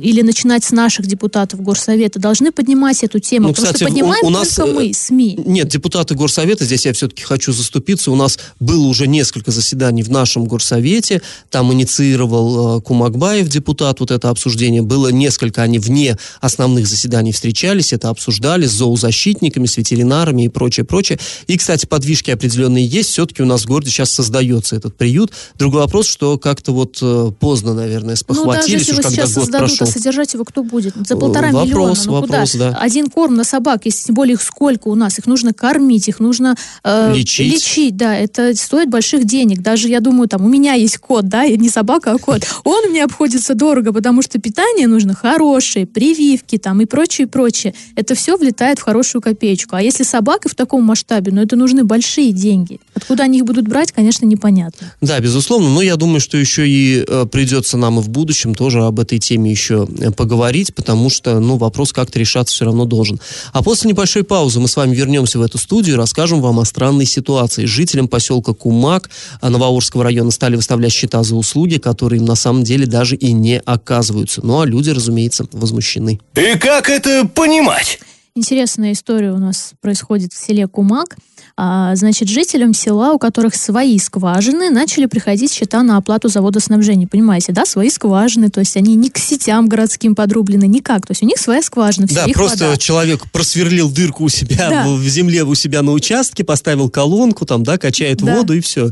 или 0.00 0.22
начинать 0.22 0.64
с 0.64 0.72
наших 0.72 1.06
депутатов 1.06 1.60
Горсовета, 1.62 2.18
должны 2.18 2.52
поднимать 2.52 3.02
эту 3.02 3.18
тему. 3.18 3.48
Ну, 3.48 3.54
потому 3.54 3.66
кстати, 3.66 3.84
что 3.84 3.92
поднимаем 3.92 4.24
у, 4.24 4.28
у 4.28 4.30
нас, 4.30 4.48
только 4.54 4.72
мы, 4.72 4.92
СМИ. 4.94 5.40
Нет, 5.44 5.68
депутаты 5.68 6.14
Горсовета, 6.14 6.64
здесь 6.64 6.86
я 6.86 6.92
все-таки 6.92 7.22
хочу 7.22 7.52
заступиться, 7.52 8.10
у 8.10 8.16
нас 8.16 8.38
было 8.60 8.86
уже 8.86 9.06
несколько 9.06 9.50
заседаний 9.50 10.02
в 10.02 10.10
нашем 10.10 10.46
Горсовете, 10.46 11.22
там 11.50 11.72
инициировал 11.72 12.78
э, 12.78 12.80
Кумакбаев, 12.82 13.48
депутат, 13.48 14.00
вот 14.00 14.10
это 14.10 14.30
обсуждение, 14.30 14.82
было 14.82 15.08
несколько, 15.08 15.62
они 15.62 15.78
вне 15.78 16.16
основных 16.40 16.86
заседаний 16.86 17.32
встречались, 17.32 17.92
это 17.92 18.08
обсуждали 18.08 18.66
с 18.66 18.72
зоозащитниками, 18.72 19.66
с 19.66 19.76
ветеринарами 19.76 20.44
и 20.44 20.48
прочее, 20.48 20.84
прочее. 20.94 21.18
И, 21.48 21.58
кстати, 21.58 21.86
подвижки 21.86 22.30
определенные 22.30 22.86
есть. 22.86 23.10
Все-таки 23.10 23.42
у 23.42 23.46
нас 23.46 23.62
в 23.62 23.66
городе 23.66 23.90
сейчас 23.90 24.12
создается 24.12 24.76
этот 24.76 24.96
приют. 24.96 25.32
Другой 25.56 25.80
вопрос, 25.80 26.06
что 26.06 26.38
как-то 26.38 26.72
вот 26.72 26.98
э, 27.02 27.32
поздно, 27.40 27.74
наверное, 27.74 28.14
спохватились, 28.14 28.46
ну, 28.46 28.62
даже 28.62 28.78
если 28.78 28.92
уж 28.92 28.96
когда 28.98 29.10
сейчас 29.10 29.34
год 29.34 29.42
создадут, 29.44 29.68
прошел. 29.70 29.86
а 29.88 29.90
содержать 29.90 30.34
его 30.34 30.44
кто 30.44 30.62
будет? 30.62 30.94
За 31.04 31.16
полтора 31.16 31.50
Вопрос, 31.50 31.66
миллиона. 31.66 31.94
Ну 32.06 32.12
вопрос, 32.12 32.52
куда? 32.52 32.70
да. 32.70 32.78
Один 32.78 33.10
корм 33.10 33.34
на 33.34 33.42
собак, 33.42 33.80
если 33.86 34.04
тем 34.04 34.14
более 34.14 34.34
их 34.34 34.42
сколько 34.42 34.86
у 34.86 34.94
нас, 34.94 35.18
их 35.18 35.26
нужно 35.26 35.52
кормить, 35.52 36.06
их 36.06 36.20
нужно 36.20 36.54
э, 36.84 37.12
Лечить. 37.12 37.52
лечить, 37.52 37.96
да, 37.96 38.14
это 38.16 38.54
стоит 38.54 38.88
больших 38.88 39.24
денег. 39.24 39.62
Даже 39.62 39.88
я 39.88 39.98
думаю, 39.98 40.28
там 40.28 40.46
у 40.46 40.48
меня 40.48 40.74
есть 40.74 40.98
кот, 40.98 41.26
да, 41.26 41.44
не 41.44 41.70
собака, 41.70 42.12
а 42.12 42.18
кот. 42.18 42.42
Он 42.62 42.90
мне 42.90 43.02
обходится 43.02 43.54
дорого, 43.54 43.92
потому 43.92 44.22
что 44.22 44.38
питание 44.40 44.86
нужно 44.86 45.14
хорошее, 45.14 45.86
прививки 45.86 46.56
там 46.56 46.80
и 46.80 46.84
прочее, 46.84 47.26
прочее. 47.26 47.74
Это 47.96 48.14
все 48.14 48.36
влетает 48.36 48.78
в 48.78 48.82
хорошую 48.82 49.22
копеечку. 49.22 49.74
А 49.74 49.82
если 49.82 50.04
собака 50.04 50.48
в 50.48 50.54
таком 50.54 50.83
масштабе, 50.84 51.32
ну 51.32 51.42
это 51.42 51.56
нужны 51.56 51.84
большие 51.84 52.32
деньги. 52.32 52.80
Откуда 52.94 53.24
они 53.24 53.38
их 53.38 53.44
будут 53.44 53.66
брать, 53.66 53.92
конечно, 53.92 54.24
непонятно. 54.24 54.92
Да, 55.00 55.18
безусловно, 55.20 55.70
но 55.70 55.82
я 55.82 55.96
думаю, 55.96 56.20
что 56.20 56.36
еще 56.36 56.68
и 56.68 57.04
э, 57.06 57.26
придется 57.30 57.76
нам 57.76 57.98
и 57.98 58.02
в 58.02 58.08
будущем 58.08 58.54
тоже 58.54 58.82
об 58.82 59.00
этой 59.00 59.18
теме 59.18 59.50
еще 59.50 59.88
э, 59.98 60.10
поговорить, 60.10 60.74
потому 60.74 61.10
что, 61.10 61.40
ну, 61.40 61.56
вопрос 61.56 61.92
как-то 61.92 62.18
решаться 62.18 62.54
все 62.54 62.64
равно 62.66 62.84
должен. 62.84 63.20
А 63.52 63.62
после 63.62 63.90
небольшой 63.90 64.24
паузы 64.24 64.60
мы 64.60 64.68
с 64.68 64.76
вами 64.76 64.94
вернемся 64.94 65.38
в 65.38 65.42
эту 65.42 65.58
студию 65.58 65.96
и 65.96 65.98
расскажем 65.98 66.40
вам 66.40 66.60
о 66.60 66.64
странной 66.64 67.06
ситуации. 67.06 67.64
Жителям 67.64 68.08
поселка 68.08 68.52
Кумак 68.54 69.10
э, 69.40 69.48
Новоурского 69.48 70.04
района 70.04 70.30
стали 70.30 70.56
выставлять 70.56 70.92
счета 70.92 71.22
за 71.22 71.34
услуги, 71.36 71.78
которые 71.78 72.20
им 72.20 72.26
на 72.26 72.34
самом 72.34 72.64
деле 72.64 72.86
даже 72.86 73.16
и 73.16 73.32
не 73.32 73.60
оказываются. 73.60 74.40
Ну, 74.44 74.60
а 74.60 74.66
люди, 74.66 74.90
разумеется, 74.90 75.46
возмущены. 75.52 76.20
И 76.34 76.58
как 76.58 76.88
это 76.88 77.26
понимать? 77.26 77.98
Интересная 78.44 78.90
история 78.94 79.30
у 79.30 79.38
нас 79.38 79.74
происходит 79.80 80.32
в 80.32 80.44
селе 80.44 80.66
Кумак. 80.66 81.16
А, 81.56 81.94
значит, 81.94 82.28
жителям 82.28 82.74
села, 82.74 83.12
у 83.12 83.18
которых 83.20 83.54
свои 83.54 83.96
скважины, 84.00 84.70
начали 84.70 85.06
приходить 85.06 85.52
счета 85.52 85.84
на 85.84 85.98
оплату 85.98 86.26
за 86.26 86.42
водоснабжение. 86.42 87.06
Понимаете, 87.06 87.52
да, 87.52 87.64
свои 87.64 87.90
скважины, 87.90 88.50
то 88.50 88.58
есть 88.58 88.76
они 88.76 88.96
не 88.96 89.08
к 89.08 89.18
сетям 89.18 89.68
городским 89.68 90.16
подрублены, 90.16 90.64
никак. 90.66 91.06
То 91.06 91.12
есть 91.12 91.22
у 91.22 91.26
них 91.26 91.38
своя 91.38 91.62
скважина, 91.62 92.08
вся 92.08 92.24
Да, 92.24 92.26
их 92.28 92.34
просто 92.34 92.64
вода. 92.64 92.76
человек 92.76 93.22
просверлил 93.30 93.88
дырку 93.88 94.24
у 94.24 94.28
себя 94.28 94.68
Да. 94.68 94.88
в, 94.88 95.06
земле 95.06 95.44
у 95.44 95.54
себя 95.54 95.82
на 95.82 95.92
участке, 95.92 96.42
поставил 96.42 96.90
колонку, 96.90 97.46
там, 97.46 97.62
да, 97.62 97.78
качает 97.78 98.18
Да. 98.18 98.34
воду 98.38 98.54
и 98.54 98.60
все. 98.60 98.90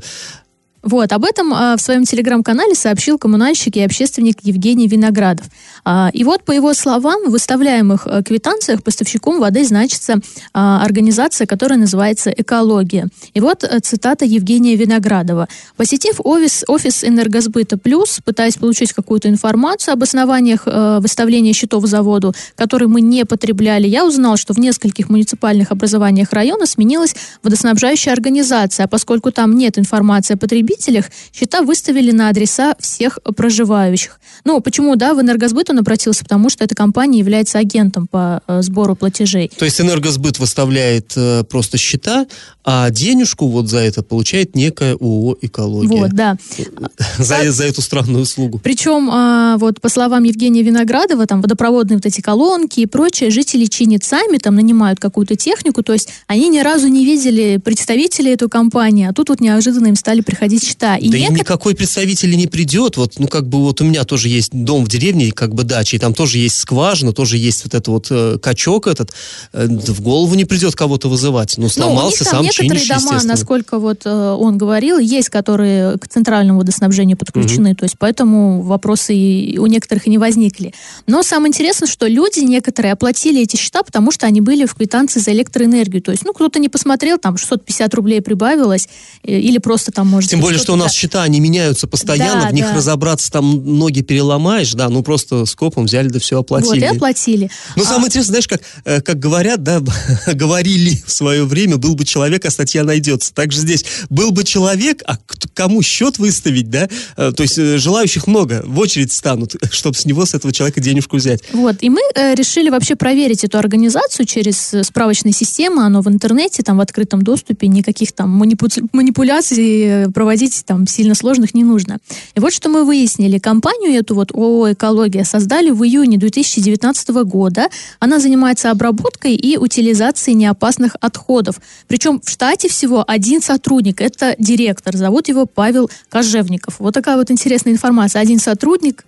Вот, 0.83 1.13
об 1.13 1.25
этом 1.25 1.55
а, 1.55 1.77
в 1.77 1.81
своем 1.81 2.05
телеграм-канале 2.05 2.75
сообщил 2.75 3.17
коммунальщик 3.17 3.77
и 3.77 3.83
общественник 3.83 4.39
Евгений 4.43 4.89
Виноградов. 4.89 5.47
А, 5.85 6.11
и 6.13 6.25
вот, 6.25 6.45
по 6.45 6.51
его 6.51 6.75
словам, 6.75 7.29
в 7.29 7.31
выставляемых 7.31 8.07
а, 8.07 8.23
квитанциях 8.23 8.83
поставщиком 8.83 9.39
воды 9.39 9.65
значится 9.65 10.17
а, 10.53 10.83
организация, 10.85 11.47
которая 11.47 11.79
называется 11.79 12.31
«Экология». 12.31 13.09
И 13.33 13.41
вот 13.41 13.63
а, 13.63 13.79
цитата 13.81 14.25
Евгения 14.25 14.75
Виноградова. 14.75 15.47
«Посетив 15.77 16.17
офис, 16.19 16.65
офис 16.67 17.05
«Энергосбыта 17.05 17.79
Плюс», 17.79 18.19
пытаясь 18.25 18.57
получить 18.57 18.93
какую-то 18.93 19.29
информацию 19.29 19.93
об 19.93 20.03
основаниях 20.03 20.63
а, 20.67 20.99
выставления 20.99 21.53
счетов 21.53 21.87
за 21.87 22.03
воду, 22.03 22.35
которые 22.57 22.89
мы 22.89 23.01
не 23.01 23.25
потребляли, 23.25 23.87
я 23.87 24.05
узнал, 24.05 24.37
что 24.37 24.53
в 24.53 24.59
нескольких 24.59 25.09
муниципальных 25.11 25.71
образованиях 25.71 26.33
района 26.33 26.67
сменилась 26.67 27.15
водоснабжающая 27.45 28.13
организация, 28.13 28.85
а 28.85 28.89
поскольку 28.89 29.31
там 29.31 29.57
нет 29.57 29.79
информации 29.79 30.35
о 30.35 30.37
потребителях, 30.37 30.72
потребителях, 30.73 31.07
счета 31.33 31.63
выставили 31.63 32.11
на 32.13 32.29
адреса 32.29 32.75
всех 32.79 33.19
проживающих. 33.37 34.21
Ну, 34.45 34.61
почему, 34.61 34.97
да, 34.97 35.15
в 35.15 35.21
энергосбыт 35.21 35.71
он 35.71 35.79
обратился? 35.79 36.25
Потому 36.25 36.51
что 36.51 36.65
эта 36.65 36.75
компания 36.75 37.19
является 37.19 37.59
агентом 37.59 38.07
по 38.07 38.43
э, 38.47 38.63
сбору 38.63 38.97
платежей. 38.97 39.51
То 39.57 39.65
есть 39.65 39.81
энергосбыт 39.81 40.39
выставляет 40.39 41.13
э, 41.17 41.45
просто 41.45 41.79
счета, 41.79 42.27
а 42.65 42.91
денежку 42.91 43.49
вот 43.49 43.69
за 43.69 43.79
это 43.79 44.03
получает 44.03 44.55
некая 44.55 44.95
ООО 44.95 45.37
«Экология». 45.41 45.89
Вот, 45.89 46.11
да. 46.13 46.37
За, 47.19 47.51
за 47.51 47.65
эту 47.65 47.83
странную 47.83 48.23
услугу. 48.23 48.61
Причем, 48.63 49.09
а, 49.11 49.57
вот 49.59 49.81
по 49.81 49.89
словам 49.89 50.25
Евгения 50.25 50.63
Виноградова, 50.63 51.27
там 51.27 51.41
водопроводные 51.41 51.97
вот 51.97 52.07
эти 52.07 52.21
колонки 52.21 52.81
и 52.81 52.87
прочее, 52.87 53.31
жители 53.31 53.67
чинят 53.67 54.05
сами, 54.05 54.39
там 54.39 54.55
нанимают 54.55 54.99
какую-то 54.99 55.37
технику, 55.37 55.83
то 55.83 55.93
есть 55.93 56.09
они 56.27 56.49
ни 56.49 56.61
разу 56.61 56.89
не 56.89 57.05
видели 57.05 57.59
представителей 57.63 58.33
этой 58.33 58.49
компании, 58.49 59.07
а 59.07 59.13
тут 59.13 59.29
вот 59.29 59.41
неожиданно 59.41 59.89
им 59.89 59.97
стали 59.97 60.21
приходить 60.21 60.62
счета. 60.63 60.97
И 60.97 61.09
да 61.09 61.19
некотор- 61.19 61.37
и 61.37 61.41
никакой 61.41 61.75
представитель 61.75 62.37
не 62.37 62.47
придет. 62.47 62.97
Вот, 62.97 63.19
ну, 63.19 63.29
как 63.29 63.49
бы 63.49 63.61
вот 63.61 63.81
у 63.81 63.85
меня 63.85 64.05
тоже 64.05 64.29
есть 64.29 64.51
дом 64.53 64.85
в 64.85 64.89
деревне, 64.89 65.31
как 65.33 65.55
бы 65.55 65.65
дача, 65.65 65.97
и 65.97 65.99
там 65.99 66.15
тоже 66.15 66.39
есть 66.39 66.57
скважина, 66.59 67.13
тоже 67.13 67.37
есть 67.37 67.65
вот 67.65 67.75
этот 67.75 67.89
вот 67.89 68.07
э, 68.11 68.39
качок 68.39 68.87
этот. 68.87 69.13
Э, 69.53 69.67
в 69.67 70.01
голову 70.01 70.35
не 70.35 70.45
придет 70.45 70.75
кого-то 70.75 71.09
вызывать. 71.09 71.55
Ну, 71.57 71.65
Ну, 71.65 71.69
сломался, 71.69 72.25
там 72.25 72.33
сам 72.33 72.43
некоторые 72.45 72.81
чинишь, 72.85 73.03
дома, 73.03 73.21
насколько 73.25 73.79
вот 73.79 74.03
э, 74.05 74.11
он 74.39 74.59
говорил, 74.59 74.99
есть, 74.99 75.29
которые 75.29 75.99
к 75.99 76.09
центральному 76.09 76.61
водоснабжению 76.61 77.17
подключены, 77.17 77.75
то 77.75 77.85
есть 77.85 77.97
поэтому 77.99 78.63
вопросы 78.63 79.15
и 79.15 79.59
у 79.59 79.67
некоторых 79.67 80.07
и 80.07 80.11
не 80.11 80.19
возникли. 80.19 80.75
Но 81.07 81.23
самое 81.23 81.49
интересное, 81.49 81.87
что 81.89 82.07
люди 82.07 82.41
некоторые 82.41 82.93
оплатили 82.93 83.43
эти 83.43 83.57
счета, 83.57 83.83
потому 83.83 84.11
что 84.13 84.27
они 84.27 84.41
были 84.41 84.65
в 84.67 84.75
квитанции 84.75 85.21
за 85.21 85.33
электроэнергию. 85.33 86.03
То 86.03 86.13
есть, 86.13 86.25
ну, 86.25 86.33
кто-то 86.33 86.59
не 86.59 86.69
посмотрел, 86.69 87.19
там 87.19 87.37
650 87.37 87.95
рублей 87.95 88.21
прибавилось, 88.21 88.89
э, 89.25 89.39
или 89.39 89.59
просто 89.59 89.93
там, 89.93 90.09
может 90.09 90.31
Тем 90.31 90.41
быть, 90.41 90.51
более, 90.53 90.63
что 90.63 90.73
у 90.75 90.77
нас 90.77 90.93
счета, 90.93 91.23
они 91.23 91.41
меняются 91.41 91.87
постоянно, 91.87 92.43
Да, 92.43 92.49
в 92.51 92.55
них 92.55 92.65
да. 92.67 92.75
разобраться 92.77 93.31
там 93.31 93.79
ноги 93.79 94.03
переломаешь, 94.03 94.73
да, 94.75 94.89
ну 94.89 95.03
просто 95.03 95.45
скопом 95.47 95.87
взяли 95.87 96.09
да 96.09 96.19
все 96.21 96.37
Вот, 96.37 96.47
оплатили. 96.47 96.81
и 96.85 96.85
оплатили. 96.87 97.51
Ну, 97.77 97.83
А- 97.83 97.87
самое 97.87 98.07
интересное, 98.07 98.33
знаешь, 98.43 98.49
как, 98.49 98.61
э, 98.85 99.01
как 99.01 99.19
говорят, 99.19 99.63
да, 99.63 99.81
говорили 100.33 101.03
в 101.07 101.11
свое 101.13 101.45
время, 101.45 101.77
был 101.77 101.95
бы 101.95 102.05
человек, 102.05 102.45
а 102.47 102.51
статья 102.51 102.85
найдется. 102.85 103.33
Так 103.35 103.53
же 103.53 103.61
здесь, 103.61 103.85
был 104.11 104.31
бы 104.31 104.45
человек, 104.45 105.03
а 105.07 105.19
кому 105.55 105.83
счет 105.83 106.19
выставить, 106.19 106.71
да, 106.71 106.89
Э, 107.17 107.33
то 107.37 107.43
есть 107.43 107.59
э, 107.59 107.79
желающих 107.79 108.27
много, 108.27 108.63
в 108.67 108.79
очередь 108.79 109.13
станут, 109.13 109.55
чтобы 109.71 109.97
с 109.97 110.05
него, 110.05 110.25
с 110.27 110.35
этого 110.35 110.53
человека 110.53 110.81
денежку 110.81 111.17
взять. 111.17 111.41
Вот, 111.53 111.77
и 111.81 111.91
мы 111.91 112.01
э, 112.15 112.35
решили 112.35 112.71
вообще 112.71 112.97
проверить 112.97 113.45
эту 113.45 113.59
организацию 113.59 114.27
через 114.27 114.73
справочные 114.87 115.33
системы, 115.33 115.85
оно 115.85 116.01
в 116.03 116.09
интернете, 116.09 116.63
там 116.63 116.77
в 116.79 116.81
открытом 116.81 117.23
доступе, 117.23 117.67
никаких 117.69 118.13
там 118.13 118.43
манипу- 118.43 118.89
манипуляций 118.93 119.81
э, 119.83 120.09
проводить 120.43 120.65
там 120.67 120.87
сильно 120.87 121.15
сложных 121.15 121.55
не 121.55 121.65
нужно. 121.65 121.99
И 122.35 122.41
вот 122.41 122.53
что 122.53 122.69
мы 122.69 122.85
выяснили. 122.85 123.39
Компанию 123.39 123.93
эту 123.93 124.15
вот 124.15 124.33
ООО 124.33 124.73
«Экология» 124.73 125.25
создали 125.25 125.71
в 125.71 125.83
июне 125.85 126.19
2019 126.19 127.09
года. 127.25 127.69
Она 128.01 128.19
занимается 128.19 128.71
обработкой 128.71 129.35
и 129.35 129.57
утилизацией 129.57 130.37
неопасных 130.37 130.97
отходов. 131.01 131.61
Причем 131.89 132.21
в 132.21 132.29
штате 132.29 132.69
всего 132.69 133.05
один 133.07 133.41
сотрудник, 133.43 134.01
это 134.01 134.35
директор, 134.39 134.97
зовут 134.97 135.29
его 135.29 135.47
Павел 135.47 135.91
Кожевников. 136.09 136.77
Вот 136.81 136.95
такая 136.95 137.17
вот 137.17 137.31
интересная 137.31 137.73
информация. 137.73 138.23
Один 138.23 138.39
сотрудник, 138.39 139.05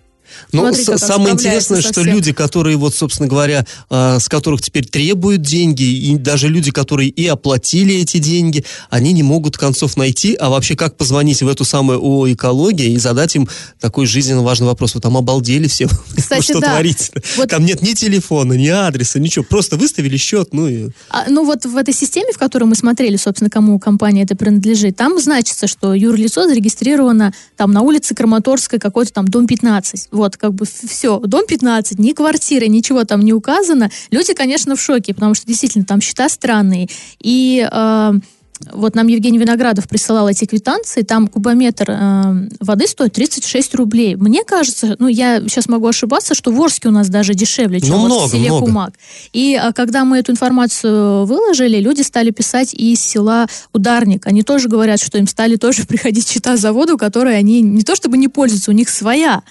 Ну, 0.51 0.73
Смотри, 0.73 0.97
самое 0.97 1.33
интересное, 1.33 1.81
что 1.81 2.01
всем. 2.01 2.05
люди, 2.05 2.31
которые 2.31 2.77
вот, 2.77 2.95
собственно 2.95 3.27
говоря, 3.27 3.65
а, 3.89 4.19
с 4.19 4.27
которых 4.29 4.61
теперь 4.61 4.85
требуют 4.85 5.41
деньги, 5.41 5.83
и 5.83 6.17
даже 6.17 6.47
люди, 6.47 6.71
которые 6.71 7.09
и 7.09 7.27
оплатили 7.27 7.95
эти 7.95 8.17
деньги, 8.17 8.65
они 8.89 9.13
не 9.13 9.23
могут 9.23 9.57
концов 9.57 9.97
найти, 9.97 10.35
а 10.35 10.49
вообще 10.49 10.75
как 10.75 10.97
позвонить 10.97 11.41
в 11.41 11.47
эту 11.47 11.65
самую 11.65 11.99
ООО 11.99 12.33
«Экология» 12.33 12.89
и 12.89 12.97
задать 12.97 13.35
им 13.35 13.47
такой 13.79 14.05
жизненно 14.05 14.41
важный 14.43 14.67
вопрос. 14.67 14.95
Вы 14.95 15.01
там 15.01 15.17
обалдели 15.17 15.67
все, 15.67 15.87
Кстати, 16.17 16.43
что 16.43 16.59
да. 16.59 16.73
творите? 16.73 17.11
Вот- 17.37 17.49
Там 17.49 17.65
нет 17.65 17.81
ни 17.81 17.93
телефона, 17.93 18.53
ни 18.53 18.67
адреса, 18.67 19.19
ничего. 19.19 19.45
Просто 19.45 19.77
выставили 19.77 20.17
счет, 20.17 20.53
ну 20.53 20.67
и... 20.67 20.89
А, 21.09 21.25
ну 21.29 21.45
вот 21.45 21.65
в 21.65 21.77
этой 21.77 21.93
системе, 21.93 22.31
в 22.33 22.37
которой 22.37 22.65
мы 22.65 22.75
смотрели, 22.75 23.17
собственно, 23.17 23.49
кому 23.49 23.79
компания 23.79 24.23
это 24.23 24.35
принадлежит, 24.35 24.95
там 24.95 25.19
значится, 25.19 25.67
что 25.67 25.93
юрлицо 25.93 26.47
зарегистрировано 26.47 27.33
там 27.57 27.71
на 27.71 27.81
улице 27.81 28.15
Краматорской 28.15 28.79
какой-то 28.79 29.13
там 29.13 29.27
дом 29.27 29.47
15. 29.47 30.09
Вот, 30.15 30.37
как 30.37 30.53
бы 30.53 30.65
все, 30.65 31.19
дом 31.19 31.45
15, 31.45 31.99
ни 31.99 32.13
квартиры, 32.13 32.67
ничего 32.67 33.03
там 33.03 33.21
не 33.21 33.33
указано. 33.33 33.91
Люди, 34.11 34.33
конечно, 34.33 34.77
в 34.77 34.81
шоке, 34.81 35.13
потому 35.13 35.35
что 35.35 35.45
действительно 35.45 35.83
там 35.83 35.99
счета 35.99 36.29
странные. 36.29 36.87
И 37.19 37.67
э, 37.69 38.13
вот 38.71 38.95
нам 38.95 39.07
Евгений 39.07 39.37
Виноградов 39.37 39.89
присылал 39.89 40.29
эти 40.29 40.45
квитанции, 40.45 41.01
там 41.01 41.27
кубометр 41.27 41.91
э, 41.91 42.47
воды 42.61 42.87
стоит 42.87 43.13
36 43.13 43.75
рублей. 43.75 44.15
Мне 44.15 44.43
кажется, 44.45 44.95
ну 44.99 45.07
я 45.07 45.41
сейчас 45.41 45.67
могу 45.67 45.87
ошибаться, 45.87 46.33
что 46.33 46.51
в 46.51 46.61
Орске 46.61 46.87
у 46.87 46.91
нас 46.91 47.09
даже 47.09 47.33
дешевле, 47.33 47.81
чем 47.81 47.89
Ну, 47.89 47.97
вот 47.97 48.05
много, 48.05 48.27
в 48.27 48.31
селе 48.31 48.47
много. 48.47 48.65
Кумак. 48.65 48.93
И 49.33 49.55
а, 49.55 49.73
когда 49.73 50.05
мы 50.05 50.19
эту 50.19 50.31
информацию 50.31 51.25
выложили, 51.25 51.79
люди 51.79 52.01
стали 52.01 52.31
писать 52.31 52.73
из 52.73 53.01
села 53.01 53.47
Ударник. 53.73 54.25
Они 54.27 54.43
тоже 54.43 54.69
говорят, 54.69 55.01
что 55.01 55.17
им 55.17 55.27
стали 55.27 55.57
тоже 55.57 55.83
приходить 55.87 56.27
счета 56.27 56.55
за 56.55 56.71
воду, 56.71 56.97
которые 56.97 57.37
они 57.37 57.61
не 57.61 57.83
то 57.83 57.95
чтобы 57.95 58.17
не 58.17 58.29
пользуются, 58.29 58.71
у 58.71 58.73
них 58.73 58.87
своя. 58.89 59.43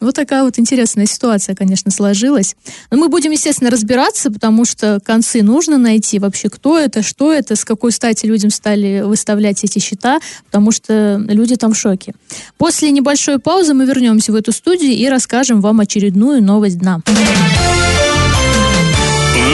Вот 0.00 0.14
такая 0.14 0.44
вот 0.44 0.60
интересная 0.60 1.06
ситуация, 1.06 1.56
конечно, 1.56 1.90
сложилась. 1.90 2.54
Но 2.92 2.98
мы 2.98 3.08
будем, 3.08 3.32
естественно, 3.32 3.68
разбираться, 3.68 4.30
потому 4.30 4.64
что 4.64 5.00
концы 5.04 5.42
нужно 5.42 5.76
найти. 5.76 6.20
Вообще, 6.20 6.48
кто 6.48 6.78
это, 6.78 7.02
что 7.02 7.32
это, 7.32 7.56
с 7.56 7.64
какой 7.64 7.90
стати 7.90 8.24
людям 8.26 8.50
стали 8.50 9.02
выставлять 9.04 9.64
эти 9.64 9.80
счета, 9.80 10.20
потому 10.44 10.70
что 10.70 11.20
люди 11.26 11.56
там 11.56 11.74
в 11.74 11.76
шоке. 11.76 12.14
После 12.58 12.92
небольшой 12.92 13.40
паузы 13.40 13.74
мы 13.74 13.86
вернемся 13.86 14.30
в 14.30 14.36
эту 14.36 14.52
студию 14.52 14.92
и 14.92 15.08
расскажем 15.08 15.60
вам 15.60 15.80
очередную 15.80 16.44
новость 16.44 16.78
дна. 16.78 17.00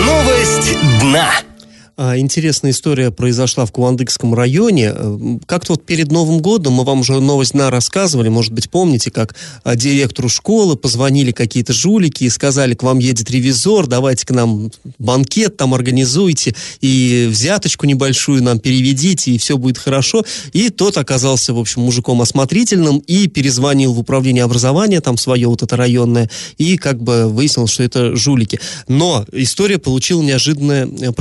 Новость 0.05 0.77
дна. 1.01 1.54
А, 1.97 2.19
Интересная 2.19 2.73
история 2.73 3.13
произошла 3.13 3.67
в 3.67 3.73
Кувандыкском 3.73 4.35
районе. 4.35 4.93
Э, 4.95 5.39
Как-то 5.47 5.75
вот 5.75 5.87
перед 5.87 6.11
Новым 6.11 6.41
годом 6.41 6.75
мы 6.75 6.85
вам 6.85 7.01
уже 7.01 7.21
новость 7.21 7.53
дна 7.53 7.71
рассказывали, 7.71 8.29
может 8.29 8.53
быть, 8.53 8.69
помните, 8.69 9.13
как 9.13 9.37
а, 9.63 9.77
директору 9.77 10.29
школы 10.29 10.77
позвонили 10.77 11.31
какие-то 11.31 11.73
жулики 11.73 12.25
и 12.25 12.31
сказали, 12.31 12.75
к 12.75 12.83
вам 12.83 12.99
едет 12.99 13.31
ревизор, 13.31 13.87
давайте 13.87 14.27
к 14.27 14.31
нам 14.31 14.73
банкет 14.99 15.57
там 15.57 15.73
организуйте 15.73 16.55
и 16.81 17.29
взяточку 17.31 17.87
небольшую 17.87 18.43
нам 18.43 18.59
переведите, 18.59 19.31
и 19.31 19.39
все 19.39 19.57
будет 19.57 19.79
хорошо. 19.79 20.25
И 20.53 20.71
тот 20.71 20.99
оказался, 20.99 21.55
в 21.55 21.61
общем, 21.61 21.83
мужиком 21.83 22.21
осмотрительным 22.21 22.99
и 22.99 23.29
перезвонил 23.29 23.93
в 23.93 24.01
управление 24.01 24.43
образования, 24.43 25.01
там 25.01 25.17
свое 25.17 25.47
вот 25.47 25.63
это 25.63 25.77
районное, 25.77 26.29
и 26.59 26.77
как 26.77 27.01
бы 27.01 27.29
выяснил, 27.29 27.69
что 27.69 27.85
это 27.85 28.17
жулики. 28.17 28.59
Но 28.89 29.25
история 29.33 29.79
получила 29.79 30.23
неожиданное 30.23 30.87
э, 30.87 31.13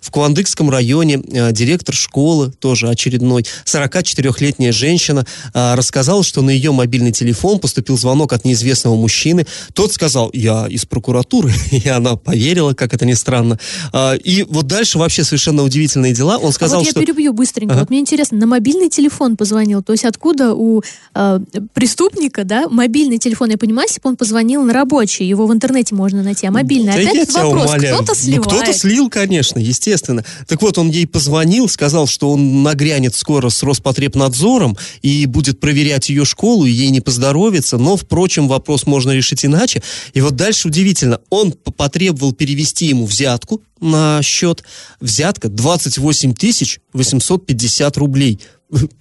В 0.00 0.10
Куандыкском 0.10 0.70
районе 0.70 1.20
э, 1.32 1.52
директор 1.52 1.94
школы, 1.94 2.50
тоже 2.50 2.88
очередной, 2.88 3.44
44-летняя 3.64 4.72
женщина, 4.72 5.26
э, 5.54 5.74
рассказала, 5.74 6.22
что 6.24 6.42
на 6.42 6.50
ее 6.50 6.72
мобильный 6.72 7.12
телефон 7.12 7.58
поступил 7.58 7.96
звонок 7.98 8.32
от 8.32 8.44
неизвестного 8.44 8.96
мужчины. 8.96 9.46
Тот 9.74 9.92
сказал, 9.92 10.30
я 10.32 10.66
из 10.68 10.84
прокуратуры, 10.86 11.52
и 11.70 11.88
она 11.88 12.16
поверила, 12.16 12.74
как 12.74 12.94
это 12.94 13.06
ни 13.06 13.14
странно. 13.14 13.58
А, 13.92 14.14
И 14.14 14.42
вот 14.44 14.66
дальше 14.66 14.98
вообще 14.98 15.24
совершенно 15.24 15.62
удивительные 15.62 16.12
дела. 16.14 16.38
Он 16.38 16.50
А 16.50 16.52
сказал, 16.52 16.78
вот 16.80 16.86
я 16.86 16.90
что... 16.92 17.00
перебью 17.00 17.32
быстренько. 17.32 17.72
Ага. 17.72 17.80
Вот 17.80 17.90
мне 17.90 18.00
интересно, 18.00 18.38
на 18.38 18.46
мобильный 18.46 18.88
телефон 18.88 19.36
позвонил. 19.36 19.82
То 19.82 19.92
есть 19.92 20.04
откуда 20.04 20.54
у 20.54 20.82
э, 21.14 21.40
преступника, 21.74 22.44
да, 22.44 22.68
мобильный 22.68 23.18
телефон? 23.18 23.50
Я 23.50 23.58
понимаю, 23.58 23.88
если 23.88 24.00
бы 24.00 24.10
он 24.10 24.16
позвонил 24.16 24.62
на 24.62 24.72
рабочий, 24.72 25.24
его 25.26 25.46
в 25.46 25.52
интернете 25.52 25.94
можно 25.94 26.22
найти, 26.22 26.46
а 26.46 26.50
мобильный. 26.50 26.92
Да 26.92 27.10
Опять 27.10 27.32
вопрос, 27.32 27.66
умоляю. 27.66 27.94
кто-то 27.96 28.12
Ну, 28.12 28.14
сливает. 28.14 28.46
кто-то 28.46 28.72
слил, 28.72 29.10
конечно, 29.10 29.58
естественно. 29.68 30.24
Так 30.46 30.62
вот, 30.62 30.78
он 30.78 30.90
ей 30.90 31.06
позвонил, 31.06 31.68
сказал, 31.68 32.06
что 32.06 32.32
он 32.32 32.62
нагрянет 32.62 33.14
скоро 33.14 33.48
с 33.48 33.62
Роспотребнадзором 33.62 34.76
и 35.02 35.26
будет 35.26 35.60
проверять 35.60 36.08
ее 36.08 36.24
школу, 36.24 36.64
и 36.64 36.70
ей 36.70 36.90
не 36.90 37.00
поздоровится. 37.00 37.78
Но, 37.78 37.96
впрочем, 37.96 38.48
вопрос 38.48 38.86
можно 38.86 39.12
решить 39.12 39.44
иначе. 39.44 39.82
И 40.14 40.20
вот 40.20 40.36
дальше 40.36 40.68
удивительно. 40.68 41.20
Он 41.30 41.52
потребовал 41.52 42.32
перевести 42.32 42.86
ему 42.86 43.06
взятку 43.06 43.62
на 43.80 44.20
счет. 44.22 44.64
Взятка 45.00 45.48
28 45.48 46.34
тысяч 46.34 46.80
850 46.92 47.96
рублей. 47.96 48.40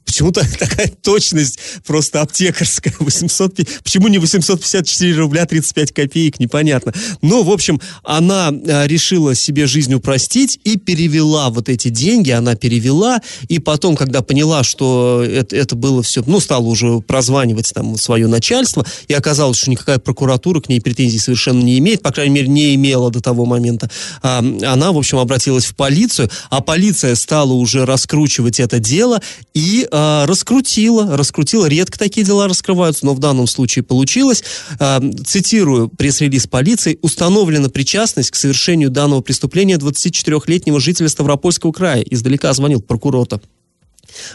Почему-то 0.06 0.42
такая 0.60 0.88
точность 0.88 1.60
просто 1.86 2.22
аптекарская. 2.22 2.94
800, 3.00 3.56
пи- 3.56 3.68
почему 3.84 4.08
не 4.08 4.18
854 4.18 5.16
рубля 5.16 5.46
35 5.46 5.92
копеек, 5.92 6.40
непонятно. 6.40 6.94
Но, 7.22 7.44
в 7.44 7.52
общем, 7.52 7.80
она 8.04 8.52
э, 8.52 8.88
решила 8.88 9.36
себе 9.36 9.68
жизнь 9.68 9.94
упростить 9.94 10.60
и 10.64 10.78
перевела 10.78 11.50
вот 11.50 11.70
эти 11.70 11.90
деньги, 11.90 12.32
она 12.32 12.56
перевела, 12.56 13.22
и 13.48 13.60
потом, 13.60 13.96
когда 13.96 14.22
поняла, 14.22 14.64
что 14.64 15.24
это, 15.24 15.56
это 15.56 15.76
было 15.76 16.02
все, 16.02 16.24
ну, 16.26 16.40
стала 16.40 16.66
уже 16.66 17.00
прозванивать 17.02 17.72
там 17.74 17.98
свое 17.98 18.28
начальство, 18.28 18.86
и 19.08 19.14
оказалось, 19.14 19.58
что 19.58 19.70
никакая 19.70 20.00
прокуратура 20.00 20.62
к 20.62 20.70
ней 20.70 20.80
претензий 20.80 21.20
совершенно 21.20 21.62
не 21.62 21.78
имеет, 21.80 22.02
по 22.02 22.12
крайней 22.12 22.34
мере, 22.34 22.48
не 22.48 22.76
имела 22.76 23.12
до 23.12 23.22
того 23.22 23.46
момента. 23.46 23.90
А, 24.22 24.40
она, 24.40 24.92
в 24.92 24.98
общем, 24.98 25.18
обратилась 25.18 25.66
в 25.66 25.76
полицию, 25.76 26.30
а 26.50 26.62
полиция 26.62 27.16
стала 27.16 27.54
уже 27.54 27.86
раскручивать 27.86 28.60
это 28.60 28.80
дело, 28.80 29.22
и 29.58 29.88
э, 29.91 30.26
раскрутила, 30.26 31.17
раскрутила. 31.17 31.65
Редко 31.65 31.98
такие 31.98 32.24
дела 32.24 32.48
раскрываются, 32.48 33.08
но 33.08 33.15
в 33.15 33.20
данном 33.20 33.48
случае 33.48 33.82
получилось. 33.82 34.43
Э, 34.80 35.00
цитирую 35.26 35.89
пресс-релиз 35.89 36.46
полиции. 36.46 37.00
Установлена 37.02 37.67
причастность 37.70 38.30
к 38.30 38.36
совершению 38.36 38.91
данного 38.91 39.22
преступления 39.22 39.78
24-летнего 39.78 40.80
жителя 40.80 41.10
Ставропольского 41.10 41.72
края. 41.72 42.04
Издалека 42.04 42.54
звонил 42.54 42.82
прокурор-то. 42.82 43.41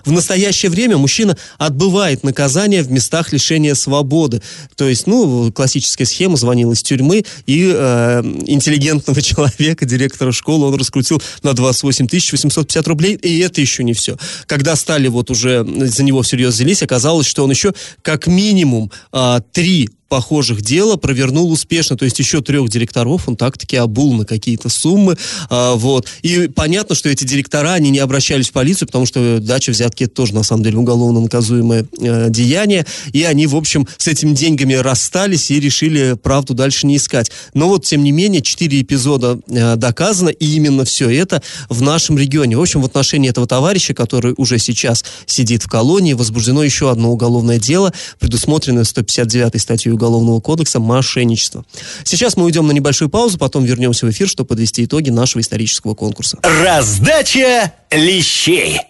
В 0.04 0.12
настоящее 0.12 0.70
время 0.70 0.96
мужчина 0.96 1.36
отбывает 1.58 2.24
наказание 2.24 2.82
в 2.82 2.90
местах 2.90 3.32
лишения 3.32 3.74
свободы. 3.74 4.42
То 4.76 4.88
есть, 4.88 5.06
ну, 5.06 5.50
классическая 5.52 6.04
схема, 6.04 6.36
звонил 6.36 6.72
из 6.72 6.82
тюрьмы, 6.82 7.24
и 7.46 7.72
э, 7.74 8.22
интеллигентного 8.46 9.20
человека, 9.22 9.84
директора 9.84 10.32
школы, 10.32 10.66
он 10.66 10.74
раскрутил 10.74 11.22
на 11.42 11.52
28 11.52 12.06
850 12.06 12.88
рублей, 12.88 13.14
и 13.14 13.38
это 13.40 13.60
еще 13.60 13.84
не 13.84 13.92
все. 13.92 14.16
Когда 14.46 14.76
стали 14.76 15.08
вот 15.08 15.30
уже 15.30 15.64
за 15.64 16.02
него 16.02 16.22
всерьез 16.22 16.54
взялись, 16.54 16.82
оказалось, 16.82 17.26
что 17.26 17.44
он 17.44 17.50
еще 17.50 17.72
как 18.02 18.26
минимум 18.26 18.90
э, 19.12 19.40
три 19.52 19.90
похожих 20.12 20.60
дела 20.60 20.96
провернул 20.96 21.50
успешно, 21.50 21.96
то 21.96 22.04
есть 22.04 22.18
еще 22.18 22.42
трех 22.42 22.68
директоров 22.68 23.30
он 23.30 23.36
так-таки 23.36 23.76
обул 23.76 24.12
на 24.12 24.26
какие-то 24.26 24.68
суммы, 24.68 25.16
а, 25.48 25.74
вот. 25.74 26.06
И 26.20 26.48
понятно, 26.48 26.94
что 26.94 27.08
эти 27.08 27.24
директора, 27.24 27.72
они 27.72 27.88
не 27.88 27.98
обращались 27.98 28.50
в 28.50 28.52
полицию, 28.52 28.88
потому 28.88 29.06
что 29.06 29.38
дача 29.40 29.70
взятки 29.70 30.04
это 30.04 30.12
тоже, 30.12 30.34
на 30.34 30.42
самом 30.42 30.64
деле, 30.64 30.76
уголовно 30.76 31.22
наказуемое 31.22 31.86
э, 31.98 32.26
деяние, 32.28 32.84
и 33.14 33.22
они, 33.22 33.46
в 33.46 33.56
общем, 33.56 33.88
с 33.96 34.06
этими 34.06 34.34
деньгами 34.34 34.74
расстались 34.74 35.50
и 35.50 35.58
решили 35.58 36.14
правду 36.22 36.52
дальше 36.52 36.86
не 36.86 36.98
искать. 36.98 37.30
Но 37.54 37.68
вот, 37.68 37.86
тем 37.86 38.04
не 38.04 38.12
менее, 38.12 38.42
четыре 38.42 38.82
эпизода 38.82 39.40
э, 39.48 39.76
доказано, 39.76 40.28
и 40.28 40.56
именно 40.56 40.84
все 40.84 41.08
это 41.08 41.42
в 41.70 41.80
нашем 41.80 42.18
регионе. 42.18 42.58
В 42.58 42.60
общем, 42.60 42.82
в 42.82 42.84
отношении 42.84 43.30
этого 43.30 43.46
товарища, 43.46 43.94
который 43.94 44.34
уже 44.36 44.58
сейчас 44.58 45.06
сидит 45.24 45.62
в 45.62 45.68
колонии, 45.68 46.12
возбуждено 46.12 46.62
еще 46.62 46.90
одно 46.90 47.10
уголовное 47.10 47.58
дело, 47.58 47.94
предусмотренное 48.18 48.84
159 48.84 49.58
статьей 49.58 49.94
Уголовного 50.02 50.40
кодекса 50.40 50.80
мошенничество. 50.80 51.64
Сейчас 52.02 52.36
мы 52.36 52.44
уйдем 52.44 52.66
на 52.66 52.72
небольшую 52.72 53.08
паузу, 53.08 53.38
потом 53.38 53.62
вернемся 53.64 54.04
в 54.04 54.10
эфир, 54.10 54.26
чтобы 54.28 54.48
подвести 54.48 54.84
итоги 54.84 55.10
нашего 55.10 55.40
исторического 55.40 55.94
конкурса. 55.94 56.38
Раздача 56.42 57.72
лещей. 57.92 58.80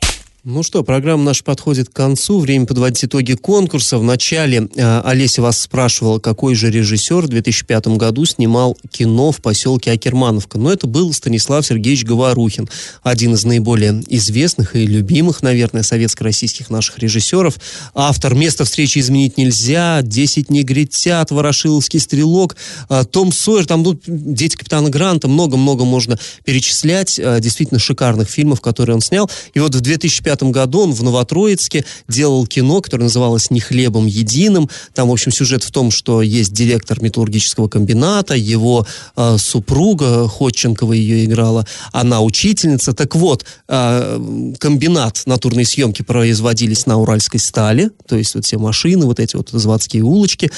Ну 0.44 0.64
что, 0.64 0.82
программа 0.82 1.22
наша 1.22 1.44
подходит 1.44 1.88
к 1.88 1.92
концу. 1.92 2.40
Время 2.40 2.66
подводить 2.66 3.04
итоги 3.04 3.34
конкурса. 3.34 3.96
Вначале 3.96 4.68
э, 4.74 5.00
Олеся 5.04 5.40
вас 5.40 5.60
спрашивала, 5.60 6.18
какой 6.18 6.56
же 6.56 6.68
режиссер 6.68 7.20
в 7.20 7.28
2005 7.28 7.86
году 7.96 8.24
снимал 8.24 8.76
кино 8.90 9.30
в 9.30 9.36
поселке 9.40 9.92
Акермановка. 9.92 10.58
Но 10.58 10.72
это 10.72 10.88
был 10.88 11.12
Станислав 11.12 11.64
Сергеевич 11.64 12.02
Говорухин, 12.04 12.68
один 13.04 13.34
из 13.34 13.44
наиболее 13.44 14.02
известных 14.08 14.74
и 14.74 14.84
любимых, 14.84 15.42
наверное, 15.42 15.84
советско-российских 15.84 16.70
наших 16.70 16.98
режиссеров. 16.98 17.54
Автор 17.94 18.34
«Место 18.34 18.64
встречи 18.64 18.98
изменить 18.98 19.38
нельзя», 19.38 20.02
«Десять 20.02 20.50
негритят», 20.50 21.30
«Ворошиловский 21.30 22.00
стрелок», 22.00 22.56
э, 22.88 23.04
«Том 23.08 23.30
Сойер», 23.30 23.66
там 23.66 23.84
тут 23.84 24.02
«Дети 24.08 24.56
капитана 24.56 24.90
Гранта», 24.90 25.28
много-много 25.28 25.84
можно 25.84 26.18
перечислять 26.44 27.16
э, 27.20 27.38
действительно 27.38 27.78
шикарных 27.78 28.28
фильмов, 28.28 28.60
которые 28.60 28.96
он 28.96 29.02
снял. 29.02 29.30
И 29.54 29.60
вот 29.60 29.72
в 29.72 29.80
2005 29.80 30.31
1995 30.32 30.52
году 30.52 30.80
он 30.80 30.92
в 30.92 31.02
Новотроицке 31.02 31.84
делал 32.08 32.46
кино, 32.46 32.80
которое 32.80 33.04
называлось 33.04 33.50
«Не 33.50 33.60
хлебом 33.60 34.06
единым». 34.06 34.68
Там, 34.94 35.08
в 35.08 35.12
общем, 35.12 35.32
сюжет 35.32 35.62
в 35.62 35.70
том, 35.70 35.90
что 35.90 36.22
есть 36.22 36.52
директор 36.52 37.02
металлургического 37.02 37.68
комбината, 37.68 38.34
его 38.34 38.86
э, 39.16 39.36
супруга, 39.38 40.28
Ходченкова 40.28 40.92
ее 40.92 41.24
играла, 41.24 41.66
она 41.92 42.20
учительница. 42.20 42.92
Так 42.92 43.14
вот, 43.14 43.44
э, 43.68 44.54
комбинат, 44.58 45.22
натурные 45.26 45.66
съемки 45.66 46.02
производились 46.02 46.86
на 46.86 46.98
Уральской 46.98 47.40
стали, 47.40 47.90
то 48.06 48.16
есть 48.16 48.34
вот 48.34 48.44
все 48.44 48.58
машины, 48.58 49.06
вот 49.06 49.20
эти 49.20 49.36
вот 49.36 49.50
заводские 49.50 50.02
улочки. 50.02 50.50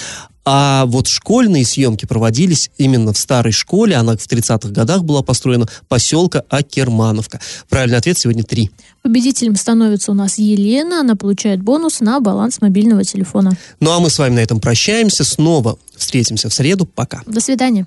А 0.45 0.85
вот 0.87 1.09
школьные 1.09 1.65
съемки 1.65 2.05
проводились 2.07 2.71
именно 2.77 3.13
в 3.13 3.19
старой 3.19 3.53
школе. 3.53 3.97
Она 3.97 4.17
в 4.17 4.27
30-х 4.27 4.69
годах 4.69 5.05
была 5.05 5.23
построена, 5.23 5.67
поселка 5.89 6.43
Акермановка. 6.49 7.41
Правильный 7.69 7.99
ответ 7.99 8.19
сегодня 8.19 8.45
три. 8.45 8.71
Победителем 9.03 9.57
становится 9.57 10.13
у 10.13 10.15
нас 10.15 10.39
Елена. 10.39 11.01
Она 11.01 11.17
получает 11.17 11.63
бонус 11.63 12.01
на 12.01 12.21
баланс 12.21 12.61
мобильного 12.61 13.05
телефона. 13.05 13.53
Ну 13.81 13.91
а 13.91 14.01
мы 14.01 14.11
с 14.11 14.19
вами 14.19 14.35
на 14.35 14.41
этом 14.41 14.61
прощаемся. 14.61 15.25
Снова 15.25 15.79
встретимся 15.97 16.49
в 16.49 16.55
среду. 16.55 16.85
Пока. 16.87 17.23
До 17.27 17.41
свидания. 17.41 17.87